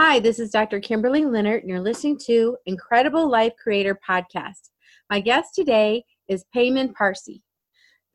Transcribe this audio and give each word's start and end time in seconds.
Hi, 0.00 0.20
this 0.20 0.38
is 0.38 0.50
Dr. 0.50 0.78
Kimberley 0.78 1.22
Linert, 1.22 1.62
and 1.62 1.68
you're 1.68 1.80
listening 1.80 2.20
to 2.26 2.56
Incredible 2.66 3.28
Life 3.28 3.54
Creator 3.60 3.98
Podcast. 4.08 4.70
My 5.10 5.18
guest 5.18 5.56
today 5.56 6.04
is 6.28 6.44
Peyman 6.54 6.94
Parsi. 6.94 7.42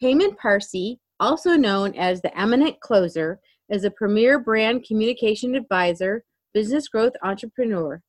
Peyman 0.02 0.38
Parsi, 0.38 1.02
also 1.20 1.58
known 1.58 1.94
as 1.96 2.22
the 2.22 2.40
Eminent 2.40 2.80
Closer, 2.80 3.42
is 3.68 3.84
a 3.84 3.92
premier 3.92 4.40
brand 4.40 4.86
communication 4.86 5.56
advisor, 5.56 6.24
business 6.54 6.88
growth 6.88 7.12
entrepreneur. 7.22 8.02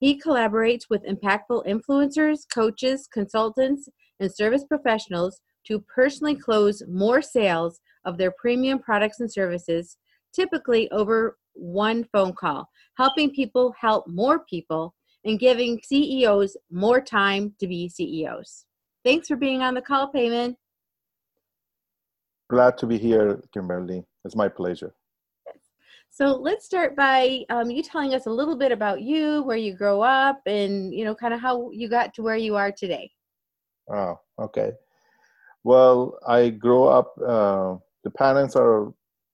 He 0.00 0.20
collaborates 0.20 0.86
with 0.90 1.06
impactful 1.06 1.68
influencers, 1.68 2.40
coaches, 2.52 3.08
consultants, 3.12 3.88
and 4.18 4.34
service 4.34 4.64
professionals 4.64 5.40
to 5.68 5.84
personally 5.94 6.34
close 6.34 6.82
more 6.88 7.22
sales 7.22 7.78
of 8.04 8.18
their 8.18 8.32
premium 8.32 8.80
products 8.80 9.20
and 9.20 9.32
services, 9.32 9.98
typically 10.34 10.90
over 10.90 11.36
one 11.54 12.04
phone 12.12 12.32
call, 12.32 12.68
helping 12.96 13.30
people 13.30 13.74
help 13.78 14.06
more 14.08 14.40
people 14.40 14.94
and 15.24 15.38
giving 15.38 15.80
CEOs 15.82 16.56
more 16.70 17.00
time 17.00 17.54
to 17.60 17.66
be 17.66 17.88
CEOs. 17.88 18.64
Thanks 19.04 19.28
for 19.28 19.36
being 19.36 19.62
on 19.62 19.74
the 19.74 19.82
call, 19.82 20.12
Peyman. 20.12 20.56
Glad 22.48 22.76
to 22.78 22.86
be 22.86 22.98
here, 22.98 23.42
Kimberley. 23.52 24.04
It's 24.24 24.36
my 24.36 24.48
pleasure. 24.48 24.94
So 26.12 26.34
let's 26.34 26.66
start 26.66 26.96
by 26.96 27.44
um, 27.50 27.70
you 27.70 27.82
telling 27.82 28.14
us 28.14 28.26
a 28.26 28.30
little 28.30 28.56
bit 28.56 28.72
about 28.72 29.00
you, 29.00 29.42
where 29.44 29.56
you 29.56 29.74
grow 29.74 30.02
up, 30.02 30.40
and 30.44 30.92
you 30.92 31.04
know, 31.04 31.14
kind 31.14 31.32
of 31.32 31.40
how 31.40 31.70
you 31.70 31.88
got 31.88 32.12
to 32.14 32.22
where 32.22 32.36
you 32.36 32.56
are 32.56 32.72
today. 32.72 33.10
Oh, 33.88 34.18
okay. 34.38 34.72
Well, 35.62 36.18
I 36.26 36.50
grew 36.50 36.84
up. 36.84 37.14
Uh, 37.16 37.76
the 38.02 38.10
parents 38.10 38.56
are 38.56 38.92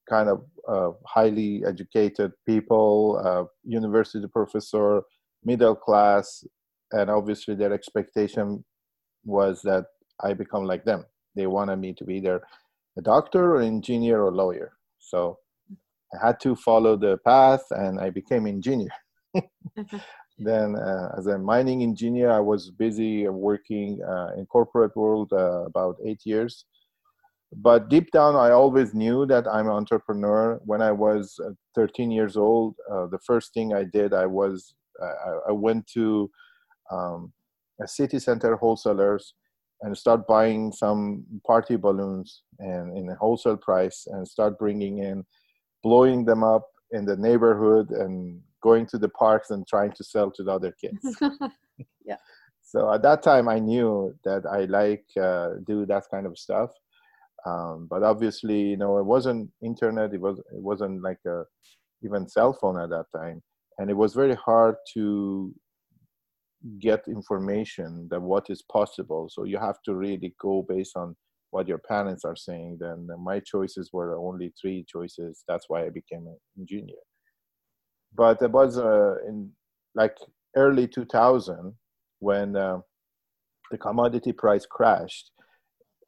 kind 0.09 0.29
of 0.29 0.43
uh, 0.67 0.91
highly 1.05 1.63
educated 1.65 2.31
people, 2.45 3.21
uh, 3.23 3.43
university 3.63 4.25
professor, 4.27 5.01
middle 5.43 5.75
class, 5.75 6.43
and 6.91 7.09
obviously 7.09 7.55
their 7.55 7.73
expectation 7.73 8.63
was 9.25 9.61
that 9.63 9.85
I 10.23 10.33
become 10.33 10.65
like 10.65 10.85
them. 10.85 11.05
They 11.35 11.47
wanted 11.47 11.77
me 11.77 11.93
to 11.93 12.03
be 12.03 12.15
either 12.15 12.41
a 12.97 13.01
doctor 13.01 13.55
or 13.55 13.61
engineer 13.61 14.21
or 14.21 14.31
lawyer. 14.31 14.73
So 14.99 15.37
I 16.13 16.27
had 16.27 16.39
to 16.41 16.55
follow 16.55 16.95
the 16.95 17.17
path, 17.25 17.63
and 17.71 17.99
I 17.99 18.09
became 18.09 18.47
engineer. 18.47 18.89
then, 20.39 20.75
uh, 20.75 21.09
as 21.17 21.27
a 21.27 21.37
mining 21.37 21.83
engineer, 21.83 22.31
I 22.31 22.39
was 22.39 22.71
busy 22.71 23.27
working 23.27 24.01
uh, 24.07 24.29
in 24.37 24.45
corporate 24.45 24.95
world 24.95 25.31
uh, 25.33 25.65
about 25.65 25.97
eight 26.05 26.21
years 26.25 26.65
but 27.55 27.89
deep 27.89 28.11
down 28.11 28.35
i 28.35 28.51
always 28.51 28.93
knew 28.93 29.25
that 29.25 29.47
i'm 29.47 29.67
an 29.67 29.73
entrepreneur. 29.73 30.59
When 30.65 30.81
i 30.81 30.91
was 30.91 31.39
uh, 31.45 31.51
13 31.75 32.11
years 32.11 32.35
old 32.37 32.75
uh, 32.91 33.07
the 33.07 33.19
first 33.25 33.53
thing 33.53 33.73
i 33.73 33.83
did 33.83 34.13
i 34.13 34.25
was 34.25 34.75
i, 35.01 35.49
I 35.49 35.51
went 35.51 35.87
to 35.93 36.29
um, 36.91 37.31
a 37.81 37.87
city 37.87 38.19
center 38.19 38.55
wholesalers 38.55 39.33
and 39.81 39.95
start 39.95 40.25
buying 40.27 40.71
some 40.71 41.23
party 41.45 41.75
balloons 41.75 42.43
and 42.59 42.97
in 42.97 43.09
a 43.09 43.15
wholesale 43.15 43.57
price 43.57 44.07
and 44.07 44.27
start 44.27 44.57
bringing 44.57 44.99
in 44.99 45.23
blowing 45.83 46.25
them 46.25 46.43
up 46.43 46.65
in 46.91 47.05
the 47.05 47.15
neighborhood 47.15 47.91
and 47.91 48.41
going 48.63 48.85
to 48.87 48.97
the 48.97 49.09
parks 49.09 49.51
and 49.51 49.67
trying 49.67 49.91
to 49.91 50.03
sell 50.03 50.31
to 50.31 50.43
the 50.43 50.51
other 50.51 50.75
kids. 50.81 51.17
Yeah. 52.05 52.15
So 52.63 52.91
at 52.91 53.03
that 53.03 53.21
time 53.21 53.47
i 53.49 53.59
knew 53.59 54.15
that 54.23 54.45
i 54.45 54.65
like 54.65 55.05
uh, 55.21 55.49
do 55.65 55.85
that 55.85 56.03
kind 56.09 56.25
of 56.25 56.37
stuff 56.37 56.71
um, 57.47 57.87
but 57.89 58.01
obviously 58.03 58.59
you 58.71 58.77
know 58.77 58.97
it 58.97 59.05
wasn't 59.05 59.49
internet 59.63 60.13
it 60.13 60.21
was 60.21 60.37
it 60.39 60.63
wasn't 60.69 61.01
like 61.01 61.19
a 61.27 61.43
even 62.03 62.27
cell 62.27 62.53
phone 62.53 62.79
at 62.79 62.89
that 62.89 63.05
time. 63.15 63.41
And 63.77 63.89
it 63.89 63.97
was 63.97 64.13
very 64.13 64.35
hard 64.35 64.75
to 64.93 65.53
get 66.79 67.03
information 67.07 68.07
that 68.09 68.21
what 68.21 68.45
is 68.49 68.63
possible. 68.71 69.29
So 69.31 69.43
you 69.43 69.57
have 69.59 69.77
to 69.85 69.95
really 69.95 70.33
go 70.41 70.65
based 70.67 70.97
on 70.97 71.15
what 71.51 71.67
your 71.67 71.77
parents 71.77 72.25
are 72.25 72.35
saying. 72.35 72.77
Then 72.79 73.07
my 73.19 73.39
choices 73.39 73.91
were 73.93 74.17
only 74.17 74.51
three 74.59 74.85
choices. 74.87 75.43
That's 75.47 75.65
why 75.67 75.85
i 75.85 75.89
became 75.89 76.27
an 76.27 76.37
engineer. 76.57 77.03
But 78.15 78.41
it 78.41 78.51
was 78.51 78.77
uh, 78.77 79.15
in 79.27 79.51
like 79.95 80.17
early 80.55 80.87
2000 80.87 81.73
when 82.19 82.55
uh, 82.55 82.79
the 83.69 83.77
commodity 83.77 84.31
price 84.31 84.65
crashed 84.65 85.31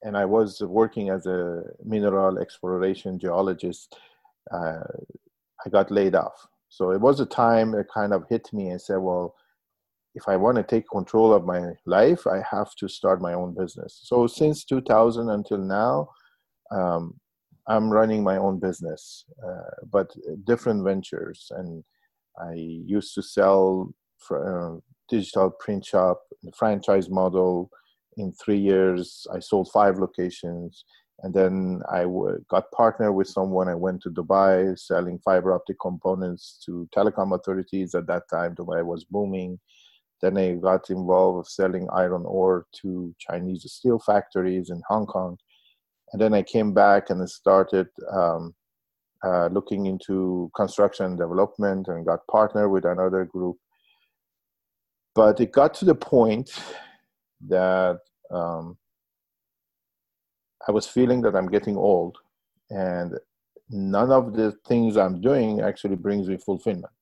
and 0.04 0.18
I 0.18 0.26
was 0.26 0.62
working 0.62 1.10
as 1.10 1.26
a 1.26 1.64
mineral 1.84 2.40
exploration 2.40 3.20
geologist, 3.20 3.98
uh, 4.52 4.84
I 5.66 5.70
got 5.70 5.92
laid 5.92 6.16
off. 6.16 6.48
So 6.70 6.92
it 6.92 7.02
was 7.02 7.20
a 7.20 7.26
time 7.26 7.74
it 7.74 7.88
kind 7.94 8.14
of 8.14 8.24
hit 8.30 8.52
me 8.54 8.70
and 8.70 8.82
said, 8.82 8.98
well, 8.98 9.36
if 10.16 10.28
I 10.28 10.36
want 10.38 10.58
to 10.58 10.64
take 10.64 10.90
control 10.90 11.34
of 11.34 11.46
my 11.46 11.74
life, 11.86 12.26
I 12.28 12.42
have 12.50 12.74
to 12.76 12.88
start 12.88 13.22
my 13.22 13.34
own 13.34 13.56
business. 13.56 14.02
So 14.04 14.28
since 14.28 14.64
2000 14.66 15.30
until 15.30 15.58
now, 15.58 16.10
um, 16.72 17.20
I'm 17.68 17.90
running 17.92 18.24
my 18.24 18.38
own 18.38 18.60
business, 18.60 19.26
uh, 19.46 19.86
but 19.92 20.12
different 20.46 20.84
ventures. 20.84 21.52
And 21.56 21.84
I 22.40 22.54
used 22.54 23.14
to 23.16 23.22
sell 23.22 23.94
for, 24.18 24.76
uh, 24.76 24.80
digital 25.10 25.52
print 25.52 25.86
shop, 25.86 26.22
franchise 26.56 27.10
model, 27.10 27.70
in 28.20 28.32
three 28.34 28.60
years 28.60 29.26
i 29.36 29.40
sold 29.40 29.68
five 29.72 29.98
locations 29.98 30.86
and 31.22 31.34
then 31.34 31.82
I 31.92 32.04
w- 32.04 32.44
got 32.50 32.72
partnered 32.72 33.14
with 33.14 33.28
someone. 33.28 33.68
I 33.68 33.76
went 33.76 34.02
to 34.04 34.10
dubai 34.10 34.78
selling 34.80 35.20
fiber 35.20 35.54
optic 35.54 35.78
components 35.82 36.62
to 36.66 36.88
telecom 36.96 37.36
authorities. 37.36 37.94
At 37.94 38.08
that 38.08 38.24
time 38.30 38.56
dubai 38.56 38.86
was 38.86 39.04
booming. 39.04 39.60
Then 40.22 40.38
i 40.38 40.54
got 40.54 40.90
involved 40.90 41.38
with 41.38 41.48
selling 41.48 41.88
iron 41.94 42.24
ore 42.26 42.66
to 42.82 43.14
chinese 43.20 43.64
steel 43.72 44.00
factories 44.00 44.70
in 44.70 44.82
hong 44.88 45.06
kong. 45.06 45.38
And 46.12 46.22
then 46.22 46.34
i 46.34 46.42
came 46.42 46.74
back 46.74 47.10
and 47.10 47.30
started 47.30 47.88
um, 48.12 48.54
uh, 49.26 49.48
looking 49.48 49.86
into 49.86 50.50
construction 50.56 51.16
development 51.16 51.88
and 51.88 52.06
got 52.06 52.20
partnered 52.32 52.72
with 52.72 52.86
another 52.86 53.26
group. 53.26 53.58
But 55.16 55.40
it 55.42 55.52
got 55.52 55.74
to 55.76 55.86
the 55.86 55.96
point 55.96 56.50
that 57.48 58.00
um, 58.32 58.78
I 60.68 60.72
was 60.72 60.88
feeling 60.88 61.22
that 61.22 61.36
I'm 61.36 61.50
getting 61.50 61.78
old, 61.78 62.18
and 62.70 63.14
none 63.70 64.12
of 64.12 64.34
the 64.34 64.54
things 64.68 64.98
I'm 64.98 65.22
doing 65.22 65.62
actually 65.62 65.96
brings 65.96 66.28
me 66.28 66.38
fulfillment. 66.38 66.94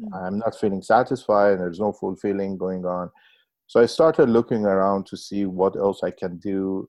Mm-hmm. 0.00 0.14
I'm 0.14 0.38
not 0.38 0.58
feeling 0.58 0.82
satisfied, 0.82 1.52
and 1.52 1.60
there's 1.60 1.80
no 1.80 1.92
fulfilling 1.92 2.56
going 2.56 2.84
on. 2.84 3.10
So 3.66 3.80
I 3.80 3.86
started 3.86 4.28
looking 4.28 4.64
around 4.64 5.06
to 5.06 5.16
see 5.16 5.46
what 5.46 5.76
else 5.76 6.02
I 6.02 6.10
can 6.10 6.38
do, 6.38 6.88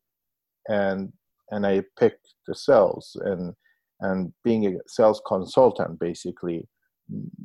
and 0.67 1.11
and 1.51 1.65
I 1.65 1.83
picked 1.99 2.33
the 2.47 2.55
sales 2.55 3.15
and 3.21 3.53
and 3.99 4.33
being 4.43 4.65
a 4.65 4.79
sales 4.87 5.21
consultant 5.27 5.99
basically 5.99 6.67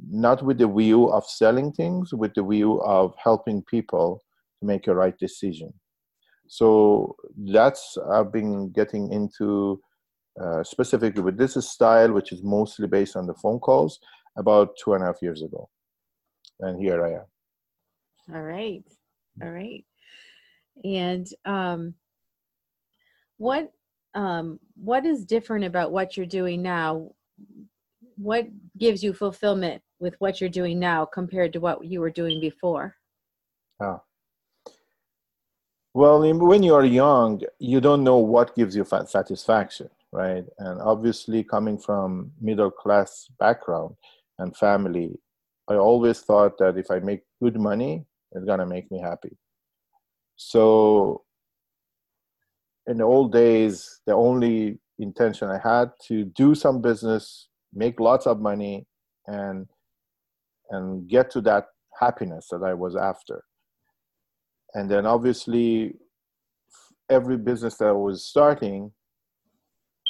not 0.09 0.43
with 0.43 0.59
the 0.59 0.69
view 0.69 1.09
of 1.09 1.25
selling 1.27 1.73
things 1.73 2.15
with 2.15 2.33
the 2.35 2.43
view 2.43 2.81
of 2.83 3.15
helping 3.23 3.63
people 3.63 4.23
to 4.61 4.67
make 4.67 4.87
a 4.87 4.95
right 4.95 5.19
decision 5.19 5.73
so 6.49 7.17
that's 7.37 7.97
I've 8.13 8.33
been 8.33 8.71
getting 8.71 9.13
into 9.13 9.81
uh, 10.41 10.63
specifically 10.63 11.23
with 11.23 11.39
this 11.39 11.55
style, 11.69 12.13
which 12.13 12.33
is 12.33 12.43
mostly 12.43 12.87
based 12.87 13.17
on 13.17 13.27
the 13.27 13.35
phone 13.35 13.59
calls, 13.59 13.99
about 14.37 14.77
two 14.83 14.95
and 14.95 15.03
a 15.03 15.07
half 15.07 15.23
years 15.23 15.43
ago, 15.43 15.69
and 16.61 16.81
here 16.81 17.05
I 17.05 17.13
am. 17.15 18.35
All 18.35 18.43
right, 18.43 18.85
all 19.43 19.51
right, 19.51 19.85
and 20.85 21.27
um, 21.45 21.95
what 23.39 23.73
um, 24.15 24.59
what 24.75 25.05
is 25.05 25.25
different 25.25 25.65
about 25.65 25.93
what 25.93 26.17
you're 26.17 26.27
doing 26.27 26.63
now? 26.63 27.11
What 28.17 28.47
gives 28.79 29.03
you 29.03 29.13
fulfillment 29.13 29.83
with 29.99 30.15
what 30.19 30.41
you're 30.41 30.51
doing 30.51 30.79
now 30.79 31.05
compared 31.05 31.53
to 31.53 31.61
what 31.61 31.85
you 31.85 32.01
were 32.01 32.11
doing 32.11 32.41
before? 32.41 32.97
Oh, 33.81 34.01
well, 35.97 36.21
when 36.21 36.63
you 36.63 36.75
are 36.75 36.85
young, 36.85 37.41
you 37.59 37.81
don't 37.81 38.05
know 38.05 38.19
what 38.19 38.55
gives 38.55 38.77
you 38.77 38.85
satisfaction, 38.85 39.89
right? 40.13 40.45
And 40.59 40.79
obviously, 40.83 41.43
coming 41.43 41.79
from 41.79 42.33
middle 42.39 42.71
class 42.71 43.31
background 43.41 43.95
and 44.39 44.55
family, 44.55 45.19
I 45.69 45.77
always 45.77 46.21
thought 46.21 46.59
that 46.59 46.77
if 46.77 46.91
I 46.91 46.99
make 46.99 47.23
good 47.43 47.59
money, 47.59 48.05
it's 48.33 48.45
gonna 48.45 48.67
make 48.67 48.91
me 48.91 49.01
happy. 49.01 49.39
So, 50.37 51.23
in 52.87 52.99
the 52.99 53.05
old 53.05 53.33
days, 53.33 54.03
the 54.07 54.13
only 54.13 54.79
intention 54.99 55.49
I 55.49 55.59
had 55.59 55.93
to 56.09 56.27
do 56.27 56.55
some 56.55 56.83
business, 56.83 57.49
make 57.73 58.01
lots 58.01 58.27
of 58.27 58.39
money, 58.39 58.87
and 59.27 59.67
and 60.69 61.09
get 61.09 61.31
to 61.31 61.41
that 61.41 61.69
happiness 61.99 62.49
that 62.51 62.63
I 62.63 62.75
was 62.75 62.97
after 62.97 63.43
and 64.77 64.91
then 64.91 65.05
obviously 65.07 65.97
every 67.11 67.37
business 67.37 67.77
that 67.79 67.89
I 67.89 67.99
was 68.09 68.25
starting 68.25 68.93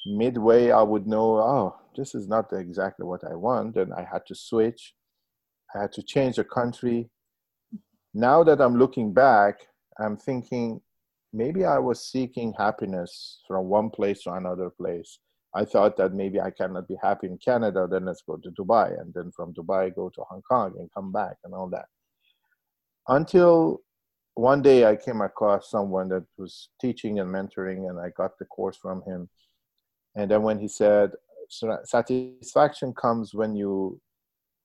midway 0.08 0.70
i 0.70 0.80
would 0.80 1.04
know 1.04 1.28
oh 1.38 1.74
this 1.96 2.14
is 2.14 2.28
not 2.28 2.46
exactly 2.52 3.04
what 3.04 3.24
i 3.24 3.34
want 3.34 3.74
and 3.76 3.92
i 4.00 4.06
had 4.12 4.24
to 4.24 4.36
switch 4.36 4.94
I 5.74 5.82
had 5.82 5.92
to 5.92 6.02
change 6.02 6.36
the 6.36 6.44
country. 6.44 7.10
Now 8.14 8.44
that 8.44 8.60
I'm 8.60 8.76
looking 8.78 9.12
back, 9.12 9.60
I'm 9.98 10.16
thinking 10.16 10.80
maybe 11.32 11.64
I 11.64 11.78
was 11.78 12.06
seeking 12.06 12.54
happiness 12.56 13.40
from 13.46 13.66
one 13.66 13.90
place 13.90 14.22
to 14.22 14.32
another 14.32 14.70
place. 14.70 15.18
I 15.54 15.64
thought 15.64 15.96
that 15.96 16.12
maybe 16.12 16.40
I 16.40 16.50
cannot 16.50 16.86
be 16.88 16.96
happy 17.02 17.26
in 17.26 17.38
Canada, 17.38 17.86
then 17.90 18.04
let's 18.04 18.22
go 18.26 18.36
to 18.36 18.50
Dubai, 18.50 19.00
and 19.00 19.12
then 19.14 19.32
from 19.34 19.54
Dubai 19.54 19.94
go 19.94 20.10
to 20.10 20.22
Hong 20.28 20.42
Kong 20.42 20.74
and 20.78 20.90
come 20.94 21.12
back 21.12 21.36
and 21.44 21.54
all 21.54 21.68
that. 21.70 21.86
Until 23.08 23.80
one 24.36 24.60
day 24.60 24.84
I 24.84 24.96
came 24.96 25.22
across 25.22 25.70
someone 25.70 26.08
that 26.10 26.24
was 26.36 26.68
teaching 26.78 27.20
and 27.20 27.34
mentoring, 27.34 27.88
and 27.88 27.98
I 27.98 28.10
got 28.10 28.38
the 28.38 28.44
course 28.44 28.76
from 28.76 29.02
him. 29.02 29.28
And 30.14 30.30
then 30.30 30.42
when 30.42 30.58
he 30.58 30.68
said, 30.68 31.12
satisfaction 31.84 32.92
comes 32.92 33.34
when 33.34 33.56
you 33.56 33.98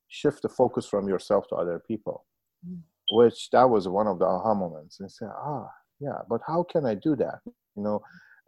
shift 0.10 0.42
the 0.42 0.50
focus 0.50 0.86
from 0.86 1.08
yourself 1.08 1.48
to 1.48 1.56
other 1.56 1.82
people, 1.88 2.26
mm. 2.68 2.80
which 3.12 3.50
that 3.52 3.70
was 3.70 3.88
one 3.88 4.08
of 4.08 4.20
the 4.20 4.26
aha 4.26 4.54
moments. 4.54 5.00
And 5.00 5.10
say, 5.10 5.26
ah, 5.26 5.68
yeah, 6.02 6.20
but 6.30 6.42
how 6.46 6.64
can 6.64 6.86
I 6.86 6.96
do 6.96 7.16
that? 7.16 7.40
You 7.46 7.84
know, 7.84 8.02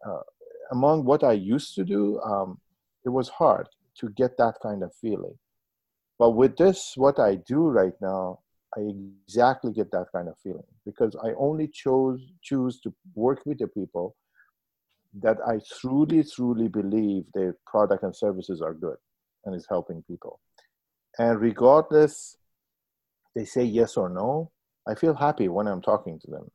uh, 0.05 0.23
among 0.71 1.05
what 1.05 1.23
I 1.23 1.31
used 1.31 1.73
to 1.75 1.85
do, 1.85 2.19
um, 2.19 2.59
it 3.05 3.09
was 3.09 3.29
hard 3.29 3.69
to 3.99 4.09
get 4.09 4.37
that 4.39 4.55
kind 4.61 4.83
of 4.83 4.93
feeling. 4.99 5.37
But 6.19 6.31
with 6.31 6.57
this, 6.57 6.93
what 6.97 7.17
I 7.17 7.35
do 7.35 7.69
right 7.69 7.93
now, 8.01 8.39
I 8.77 8.81
exactly 9.27 9.71
get 9.71 9.91
that 9.91 10.07
kind 10.13 10.27
of 10.27 10.35
feeling 10.41 10.63
because 10.85 11.15
I 11.23 11.33
only 11.37 11.67
chose 11.67 12.21
choose 12.41 12.79
to 12.81 12.93
work 13.15 13.45
with 13.45 13.59
the 13.59 13.67
people 13.67 14.15
that 15.21 15.37
I 15.47 15.59
truly, 15.79 16.23
truly 16.23 16.67
believe 16.67 17.25
their 17.33 17.55
product 17.67 18.03
and 18.03 18.15
services 18.15 18.61
are 18.61 18.73
good 18.73 18.97
and 19.45 19.55
is 19.55 19.67
helping 19.69 20.03
people. 20.03 20.39
And 21.19 21.39
regardless, 21.39 22.37
they 23.35 23.45
say 23.45 23.63
yes 23.63 23.95
or 23.95 24.09
no, 24.09 24.51
I 24.87 24.95
feel 24.95 25.13
happy 25.13 25.47
when 25.49 25.67
I'm 25.67 25.81
talking 25.81 26.19
to 26.19 26.31
them. 26.31 26.49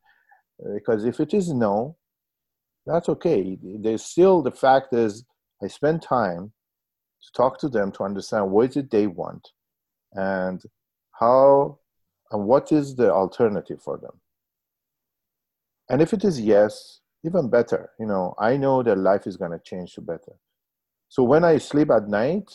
Because 0.74 1.04
if 1.04 1.20
it 1.20 1.32
is 1.34 1.52
no, 1.52 1.96
that's 2.84 3.08
okay. 3.08 3.56
There's 3.62 4.04
still 4.04 4.42
the 4.42 4.50
fact 4.50 4.92
is 4.92 5.24
I 5.62 5.68
spend 5.68 6.02
time 6.02 6.52
to 7.22 7.32
talk 7.32 7.58
to 7.60 7.68
them 7.68 7.92
to 7.92 8.04
understand 8.04 8.50
what 8.50 8.70
is 8.70 8.76
it 8.76 8.90
they 8.90 9.06
want 9.06 9.46
and 10.12 10.60
how 11.12 11.78
and 12.30 12.44
what 12.44 12.72
is 12.72 12.96
the 12.96 13.12
alternative 13.12 13.80
for 13.82 13.98
them. 13.98 14.20
And 15.88 16.02
if 16.02 16.12
it 16.12 16.24
is 16.24 16.40
yes, 16.40 17.00
even 17.24 17.48
better. 17.48 17.90
You 17.98 18.06
know, 18.06 18.34
I 18.38 18.56
know 18.56 18.82
that 18.82 18.98
life 18.98 19.26
is 19.26 19.36
going 19.36 19.52
to 19.52 19.58
change 19.58 19.94
to 19.94 20.00
better. 20.00 20.34
So 21.08 21.22
when 21.22 21.44
I 21.44 21.58
sleep 21.58 21.90
at 21.90 22.08
night, 22.08 22.50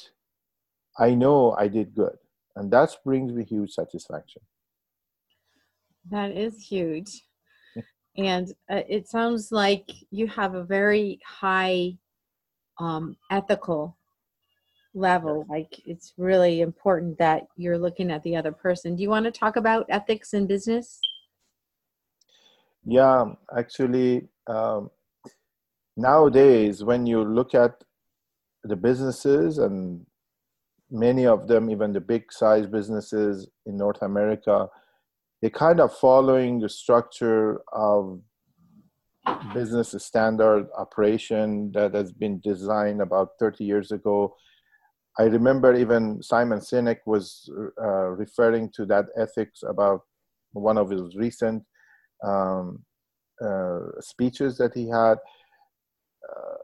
I 0.97 1.15
know 1.15 1.55
I 1.57 1.67
did 1.67 1.95
good. 1.95 2.17
And 2.55 2.71
that 2.71 2.95
brings 3.03 3.33
me 3.33 3.43
huge 3.43 3.71
satisfaction. 3.71 4.43
That 6.11 6.31
is 6.31 6.61
huge. 6.61 7.23
and 8.17 8.49
uh, 8.69 8.81
it 8.87 9.07
sounds 9.07 9.51
like 9.51 9.89
you 10.11 10.27
have 10.27 10.53
a 10.53 10.63
very 10.63 11.19
high 11.25 11.97
um, 12.79 13.17
ethical 13.31 13.97
level. 14.93 15.45
Like 15.49 15.81
it's 15.85 16.13
really 16.17 16.61
important 16.61 17.17
that 17.17 17.47
you're 17.55 17.77
looking 17.77 18.11
at 18.11 18.23
the 18.23 18.35
other 18.35 18.51
person. 18.51 18.95
Do 18.95 19.03
you 19.03 19.09
want 19.09 19.25
to 19.25 19.31
talk 19.31 19.55
about 19.55 19.85
ethics 19.89 20.33
in 20.33 20.47
business? 20.47 20.99
Yeah, 22.85 23.25
actually, 23.57 24.27
um, 24.47 24.91
nowadays, 25.95 26.83
when 26.83 27.05
you 27.05 27.23
look 27.23 27.55
at 27.55 27.83
the 28.63 28.75
businesses 28.75 29.57
and 29.57 30.05
many 30.91 31.25
of 31.25 31.47
them, 31.47 31.69
even 31.69 31.93
the 31.93 32.01
big 32.01 32.31
size 32.31 32.67
businesses 32.67 33.47
in 33.65 33.77
North 33.77 34.01
America, 34.01 34.69
they're 35.41 35.49
kind 35.49 35.79
of 35.79 35.95
following 35.97 36.59
the 36.59 36.69
structure 36.69 37.61
of 37.73 38.21
business 39.53 39.95
standard 39.97 40.67
operation 40.77 41.71
that 41.73 41.93
has 41.93 42.11
been 42.11 42.39
designed 42.41 43.01
about 43.01 43.31
30 43.39 43.63
years 43.63 43.91
ago. 43.91 44.35
I 45.19 45.23
remember 45.23 45.75
even 45.75 46.21
Simon 46.23 46.59
Sinek 46.59 46.99
was 47.05 47.49
uh, 47.81 48.07
referring 48.09 48.69
to 48.75 48.85
that 48.87 49.05
ethics 49.15 49.63
about 49.67 50.01
one 50.53 50.77
of 50.77 50.89
his 50.89 51.15
recent 51.15 51.63
um, 52.23 52.83
uh, 53.43 53.79
speeches 53.99 54.57
that 54.57 54.73
he 54.73 54.89
had. 54.89 55.17
Uh, 56.27 56.57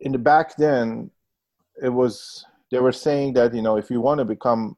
in 0.00 0.12
the 0.12 0.18
back 0.18 0.56
then, 0.56 1.10
it 1.82 1.88
was 1.88 2.44
they 2.70 2.80
were 2.80 2.92
saying 2.92 3.34
that 3.34 3.54
you 3.54 3.62
know 3.62 3.76
if 3.76 3.90
you 3.90 4.00
want 4.00 4.18
to 4.18 4.24
become, 4.24 4.76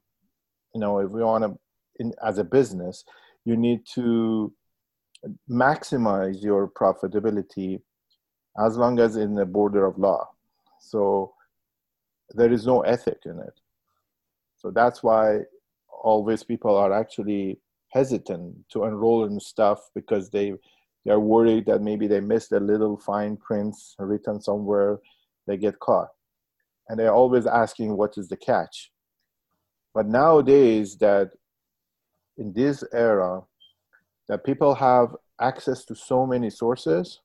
you 0.74 0.80
know, 0.80 0.98
if 0.98 1.10
we 1.10 1.22
want 1.22 1.44
to 1.44 1.58
in, 1.98 2.12
as 2.24 2.38
a 2.38 2.44
business, 2.44 3.04
you 3.44 3.56
need 3.56 3.80
to 3.94 4.52
maximize 5.50 6.42
your 6.42 6.68
profitability 6.68 7.80
as 8.64 8.76
long 8.76 8.98
as 8.98 9.16
in 9.16 9.34
the 9.34 9.44
border 9.44 9.86
of 9.86 9.98
law. 9.98 10.28
So 10.80 11.32
there 12.31 12.52
is 12.52 12.67
no 12.67 12.81
ethic 12.82 13.19
in 13.25 13.38
it. 13.38 13.61
So 14.56 14.70
that's 14.70 15.02
why 15.02 15.40
always 15.88 16.43
people 16.43 16.76
are 16.76 16.93
actually 16.93 17.61
hesitant 17.90 18.56
to 18.70 18.84
enroll 18.84 19.25
in 19.25 19.40
stuff 19.40 19.81
because 19.94 20.31
they 20.31 20.55
they're 21.05 21.20
worried 21.20 21.67
that 21.67 21.82
maybe 21.82 22.08
they 22.08 22.20
missed 22.20 22.50
a 22.50 22.58
little 22.58 22.96
fine 22.96 23.37
prints 23.37 23.94
written 23.99 24.40
somewhere 24.40 24.99
they 25.46 25.56
get 25.56 25.78
caught. 25.78 26.08
And 26.88 26.99
they're 26.99 27.14
always 27.14 27.46
asking 27.46 27.96
what 27.96 28.19
is 28.19 28.28
the 28.28 28.37
catch. 28.37 28.90
But 29.94 30.08
nowadays 30.08 30.96
that 30.99 31.31
in 32.37 32.52
this 32.52 32.84
era 32.93 33.43
that 34.28 34.44
people 34.44 34.75
have 34.75 35.14
access 35.40 35.84
to 35.84 35.94
so 35.94 36.26
many 36.26 36.50
sources 36.50 37.20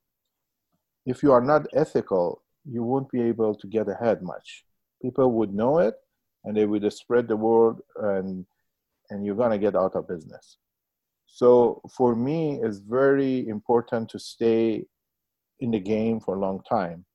if 1.05 1.23
you 1.23 1.31
are 1.31 1.41
not 1.41 1.65
ethical 1.73 2.41
you 2.65 2.83
won't 2.83 3.09
be 3.09 3.21
able 3.21 3.55
to 3.55 3.67
get 3.67 3.89
ahead 3.89 4.21
much 4.21 4.65
people 5.01 5.31
would 5.31 5.53
know 5.53 5.79
it 5.79 5.95
and 6.43 6.55
they 6.55 6.65
would 6.65 6.91
spread 6.93 7.27
the 7.27 7.35
word 7.35 7.77
and 7.97 8.45
and 9.09 9.25
you're 9.25 9.35
going 9.35 9.51
to 9.51 9.57
get 9.57 9.75
out 9.75 9.95
of 9.95 10.07
business. 10.07 10.57
So 11.27 11.81
for 11.95 12.15
me, 12.15 12.59
it's 12.63 12.77
very 12.77 13.47
important 13.47 14.09
to 14.09 14.19
stay 14.19 14.85
in 15.59 15.71
the 15.71 15.79
game 15.79 16.19
for 16.21 16.35
a 16.35 16.39
long 16.39 16.61
time. 16.63 17.05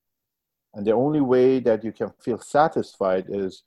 And 0.75 0.87
the 0.87 0.93
only 0.93 1.23
way 1.23 1.59
that 1.61 1.83
you 1.83 1.93
can 1.93 2.13
feel 2.23 2.39
satisfied 2.39 3.27
is 3.29 3.65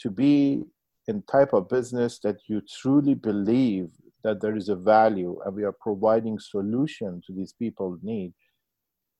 to 0.00 0.10
be 0.10 0.62
in 1.08 1.22
type 1.22 1.52
of 1.52 1.68
business 1.68 2.20
that 2.20 2.36
you 2.46 2.60
truly 2.60 3.14
believe 3.14 3.88
that 4.22 4.40
there 4.40 4.56
is 4.56 4.68
a 4.68 4.76
value 4.76 5.36
and 5.44 5.54
we 5.54 5.64
are 5.64 5.72
providing 5.72 6.38
solution 6.38 7.20
to 7.26 7.32
these 7.32 7.52
people's 7.52 7.98
need 8.02 8.32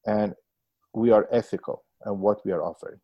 and 0.07 0.35
we 0.95 1.11
are 1.11 1.27
ethical 1.33 1.85
and 2.05 2.21
what 2.21 2.45
we 2.47 2.53
are 2.53 2.63
offering 2.63 3.01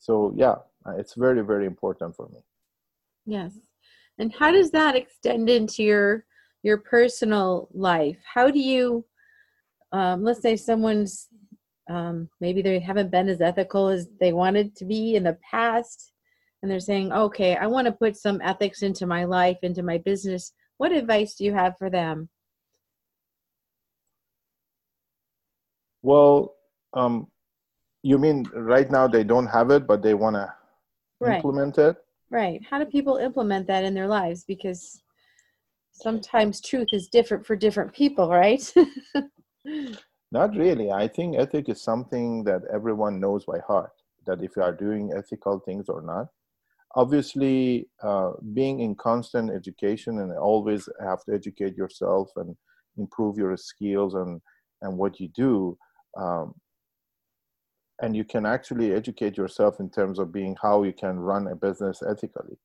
so 0.00 0.32
yeah 0.36 0.56
it's 0.96 1.14
very 1.14 1.42
very 1.42 1.66
important 1.66 2.16
for 2.16 2.28
me. 2.28 2.40
Yes. 3.26 3.52
And 4.18 4.32
how 4.34 4.50
does 4.50 4.70
that 4.72 4.96
extend 4.96 5.48
into 5.48 5.82
your 5.82 6.24
your 6.62 6.78
personal 6.78 7.68
life? 7.72 8.18
How 8.34 8.50
do 8.50 8.58
you 8.58 9.04
um, 9.92 10.24
let's 10.24 10.42
say 10.42 10.56
someone's 10.56 11.28
um, 11.88 12.28
maybe 12.40 12.62
they 12.62 12.78
haven't 12.78 13.10
been 13.10 13.28
as 13.28 13.40
ethical 13.40 13.88
as 13.88 14.08
they 14.20 14.32
wanted 14.32 14.76
to 14.76 14.84
be 14.84 15.16
in 15.16 15.24
the 15.24 15.36
past 15.48 16.12
and 16.62 16.70
they're 16.70 16.78
saying 16.78 17.10
okay 17.10 17.56
i 17.56 17.66
want 17.66 17.86
to 17.86 17.92
put 17.92 18.16
some 18.16 18.40
ethics 18.44 18.82
into 18.82 19.06
my 19.06 19.24
life 19.24 19.58
into 19.62 19.82
my 19.82 19.98
business. 19.98 20.52
What 20.78 20.92
advice 20.92 21.34
do 21.34 21.44
you 21.44 21.52
have 21.52 21.76
for 21.78 21.90
them? 21.90 22.28
Well 26.02 26.54
um, 26.94 27.29
you 28.02 28.18
mean 28.18 28.44
right 28.54 28.90
now 28.90 29.06
they 29.06 29.24
don't 29.24 29.46
have 29.46 29.70
it 29.70 29.86
but 29.86 30.02
they 30.02 30.14
want 30.14 30.34
to 30.34 30.52
right. 31.20 31.36
implement 31.36 31.78
it 31.78 31.96
Right. 32.30 32.62
How 32.68 32.78
do 32.78 32.84
people 32.84 33.16
implement 33.16 33.66
that 33.66 33.84
in 33.84 33.92
their 33.92 34.06
lives? 34.06 34.44
Because 34.44 35.02
sometimes 35.90 36.60
truth 36.60 36.88
is 36.92 37.08
different 37.08 37.44
for 37.44 37.56
different 37.56 37.92
people, 37.92 38.28
right? 38.28 38.72
Not 40.32 40.54
really. 40.54 40.92
I 40.92 41.08
think 41.08 41.36
ethic 41.36 41.68
is 41.68 41.82
something 41.82 42.44
that 42.44 42.62
everyone 42.72 43.18
knows 43.18 43.44
by 43.44 43.58
heart, 43.66 43.90
that 44.26 44.42
if 44.44 44.52
you 44.56 44.62
are 44.62 44.72
doing 44.72 45.12
ethical 45.16 45.58
things 45.58 45.88
or 45.88 46.02
not. 46.02 46.28
Obviously, 46.94 47.88
uh, 48.02 48.32
being 48.52 48.80
in 48.80 48.94
constant 48.94 49.50
education 49.50 50.20
and 50.20 50.36
always 50.36 50.88
have 51.00 51.24
to 51.24 51.34
educate 51.34 51.76
yourself 51.76 52.30
and 52.36 52.56
improve 52.96 53.36
your 53.36 53.56
skills 53.56 54.14
and, 54.14 54.40
and 54.82 54.96
what 54.96 55.18
you 55.18 55.28
do, 55.28 55.76
um, 56.16 56.54
and 58.00 58.16
you 58.16 58.24
can 58.24 58.46
actually 58.46 58.92
educate 58.92 59.36
yourself 59.36 59.78
in 59.78 59.90
terms 59.90 60.18
of 60.18 60.32
being 60.32 60.56
how 60.60 60.82
you 60.82 60.92
can 60.92 61.18
run 61.18 61.46
a 61.48 61.54
business 61.54 62.02
ethically. 62.08 62.56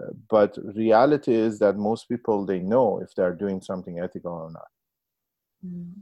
Uh, 0.00 0.12
but 0.28 0.56
reality 0.74 1.34
is 1.34 1.58
that 1.58 1.76
most 1.76 2.08
people 2.08 2.46
they 2.46 2.60
know 2.60 3.00
if 3.00 3.14
they're 3.14 3.34
doing 3.34 3.60
something 3.60 3.98
ethical 3.98 4.32
or 4.32 4.50
not. 4.50 4.68
Mm. 5.66 5.92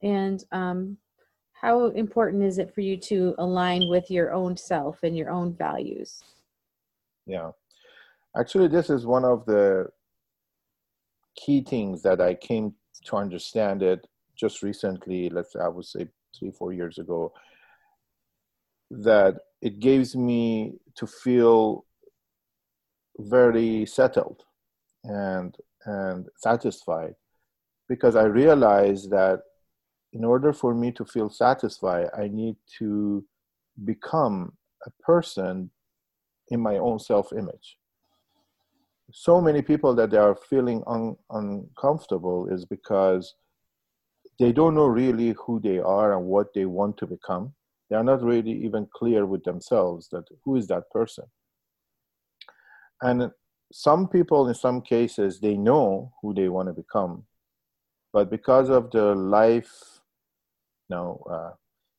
and 0.00 0.44
um, 0.52 0.96
how 1.54 1.86
important 1.86 2.44
is 2.44 2.58
it 2.58 2.72
for 2.72 2.82
you 2.82 2.96
to 2.98 3.34
align 3.38 3.88
with 3.88 4.12
your 4.12 4.32
own 4.32 4.56
self 4.56 5.02
and 5.02 5.16
your 5.16 5.28
own 5.28 5.54
values? 5.54 6.22
Yeah. 7.26 7.50
Actually 8.38 8.68
this 8.68 8.90
is 8.90 9.06
one 9.06 9.24
of 9.24 9.44
the 9.46 9.88
key 11.34 11.62
things 11.62 12.00
that 12.02 12.20
i 12.20 12.32
came 12.32 12.72
to 13.04 13.16
understand 13.16 13.82
it 13.82 14.06
just 14.36 14.62
recently. 14.62 15.28
Let's 15.30 15.52
say 15.54 15.60
i 15.60 15.68
would 15.68 15.84
say 15.84 16.06
three 16.38 16.50
four 16.50 16.72
years 16.72 16.98
ago 16.98 17.32
that 18.90 19.36
it 19.62 19.80
gives 19.80 20.14
me 20.14 20.74
to 20.94 21.06
feel 21.06 21.84
very 23.18 23.86
settled 23.86 24.42
and 25.04 25.56
and 25.86 26.26
satisfied 26.36 27.14
because 27.88 28.16
i 28.16 28.24
realize 28.24 29.08
that 29.08 29.40
in 30.12 30.24
order 30.24 30.52
for 30.52 30.74
me 30.74 30.92
to 30.92 31.04
feel 31.04 31.30
satisfied 31.30 32.08
i 32.16 32.28
need 32.28 32.56
to 32.78 33.24
become 33.84 34.52
a 34.86 34.90
person 35.02 35.70
in 36.48 36.60
my 36.60 36.76
own 36.76 36.98
self 36.98 37.32
image 37.32 37.78
so 39.12 39.40
many 39.40 39.62
people 39.62 39.94
that 39.94 40.10
they 40.10 40.16
are 40.16 40.34
feeling 40.34 40.82
un- 40.86 41.16
uncomfortable 41.30 42.48
is 42.48 42.64
because 42.64 43.34
they 44.38 44.52
don't 44.52 44.74
know 44.74 44.86
really 44.86 45.34
who 45.44 45.60
they 45.60 45.78
are 45.78 46.16
and 46.16 46.26
what 46.26 46.48
they 46.54 46.66
want 46.66 46.96
to 46.98 47.06
become. 47.06 47.54
They 47.88 47.96
are 47.96 48.04
not 48.04 48.22
really 48.22 48.52
even 48.64 48.88
clear 48.94 49.26
with 49.26 49.44
themselves 49.44 50.08
that 50.10 50.24
who 50.44 50.56
is 50.56 50.66
that 50.68 50.90
person. 50.90 51.24
And 53.02 53.30
some 53.72 54.08
people 54.08 54.48
in 54.48 54.54
some 54.54 54.80
cases 54.80 55.40
they 55.40 55.56
know 55.56 56.12
who 56.20 56.34
they 56.34 56.48
want 56.48 56.68
to 56.68 56.72
become. 56.72 57.24
But 58.12 58.30
because 58.30 58.70
of 58.70 58.90
the 58.90 59.14
life 59.14 59.96
you 60.88 60.96
know 60.96 61.22
uh, 61.30 61.50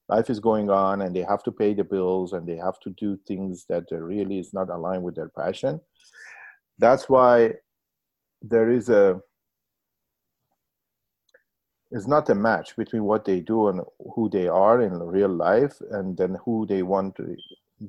life 0.09 0.29
is 0.29 0.39
going 0.39 0.69
on 0.69 1.01
and 1.01 1.15
they 1.15 1.21
have 1.21 1.43
to 1.43 1.51
pay 1.51 1.73
the 1.73 1.83
bills 1.83 2.33
and 2.33 2.47
they 2.47 2.55
have 2.55 2.79
to 2.79 2.89
do 2.91 3.17
things 3.27 3.65
that 3.69 3.85
really 3.91 4.39
is 4.39 4.53
not 4.53 4.69
aligned 4.69 5.03
with 5.03 5.15
their 5.15 5.29
passion 5.29 5.79
that's 6.79 7.09
why 7.09 7.51
there 8.41 8.69
is 8.71 8.89
a 8.89 9.19
it's 11.91 12.07
not 12.07 12.29
a 12.29 12.35
match 12.35 12.75
between 12.75 13.03
what 13.03 13.25
they 13.25 13.39
do 13.39 13.69
and 13.69 13.81
who 14.13 14.29
they 14.29 14.47
are 14.47 14.81
in 14.81 14.99
real 14.99 15.33
life 15.33 15.73
and 15.91 16.17
then 16.17 16.37
who 16.43 16.65
they 16.65 16.83
want 16.83 17.15
to 17.15 17.35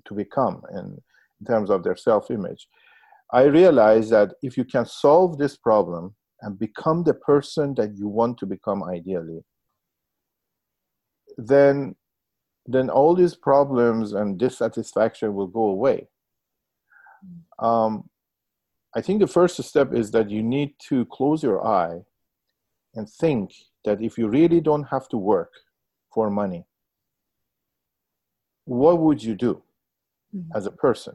to 0.05 0.15
become 0.15 0.63
in, 0.73 1.01
in 1.41 1.47
terms 1.47 1.71
of 1.71 1.83
their 1.83 1.97
self-image. 1.97 2.69
I 3.33 3.45
realize 3.45 4.11
that 4.11 4.35
if 4.43 4.57
you 4.57 4.65
can 4.65 4.85
solve 4.85 5.39
this 5.39 5.57
problem 5.57 6.15
and 6.43 6.59
become 6.59 7.05
the 7.05 7.15
person 7.15 7.75
that 7.77 7.97
you 7.97 8.07
want 8.07 8.39
to 8.39 8.47
become 8.47 8.83
ideally 8.85 9.43
then 11.39 11.95
then 12.67 12.91
all 12.91 13.15
these 13.15 13.35
problems 13.35 14.13
and 14.13 14.39
dissatisfaction 14.39 15.33
will 15.33 15.47
go 15.47 15.69
away. 15.69 16.07
Um, 17.59 18.11
i 18.95 19.01
think 19.01 19.21
the 19.21 19.27
first 19.27 19.63
step 19.63 19.93
is 19.93 20.11
that 20.13 20.31
you 20.31 20.43
need 20.43 20.75
to 20.89 21.05
close 21.07 21.43
your 21.43 21.67
eye 21.67 21.99
and 22.95 23.09
think 23.09 23.53
that 23.85 24.03
if 24.03 24.19
you 24.19 24.29
really 24.29 24.61
don't 24.61 24.85
have 24.85 25.09
to 25.09 25.17
work 25.17 25.53
for 26.13 26.31
money, 26.31 26.65
what 28.65 28.99
would 28.99 29.23
you 29.23 29.35
do 29.35 29.63
mm-hmm. 30.35 30.57
as 30.57 30.67
a 30.67 30.71
person? 30.71 31.15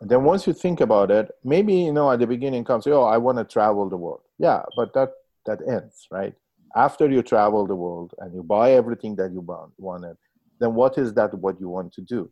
And 0.00 0.10
then 0.10 0.24
once 0.24 0.46
you 0.46 0.52
think 0.52 0.80
about 0.80 1.10
it, 1.10 1.30
maybe 1.44 1.74
you 1.74 1.92
know 1.92 2.10
at 2.10 2.18
the 2.18 2.26
beginning 2.26 2.64
comes, 2.64 2.86
oh, 2.86 3.04
I 3.04 3.18
want 3.18 3.38
to 3.38 3.44
travel 3.44 3.88
the 3.88 3.96
world. 3.96 4.22
Yeah, 4.38 4.62
but 4.76 4.92
that 4.94 5.10
that 5.46 5.60
ends, 5.68 6.08
right? 6.10 6.34
After 6.74 7.08
you 7.08 7.22
travel 7.22 7.66
the 7.66 7.76
world 7.76 8.12
and 8.18 8.34
you 8.34 8.42
buy 8.42 8.72
everything 8.72 9.14
that 9.16 9.32
you 9.32 9.46
wanted, 9.78 10.16
then 10.58 10.74
what 10.74 10.98
is 10.98 11.14
that 11.14 11.34
what 11.34 11.60
you 11.60 11.68
want 11.68 11.92
to 11.94 12.00
do? 12.00 12.30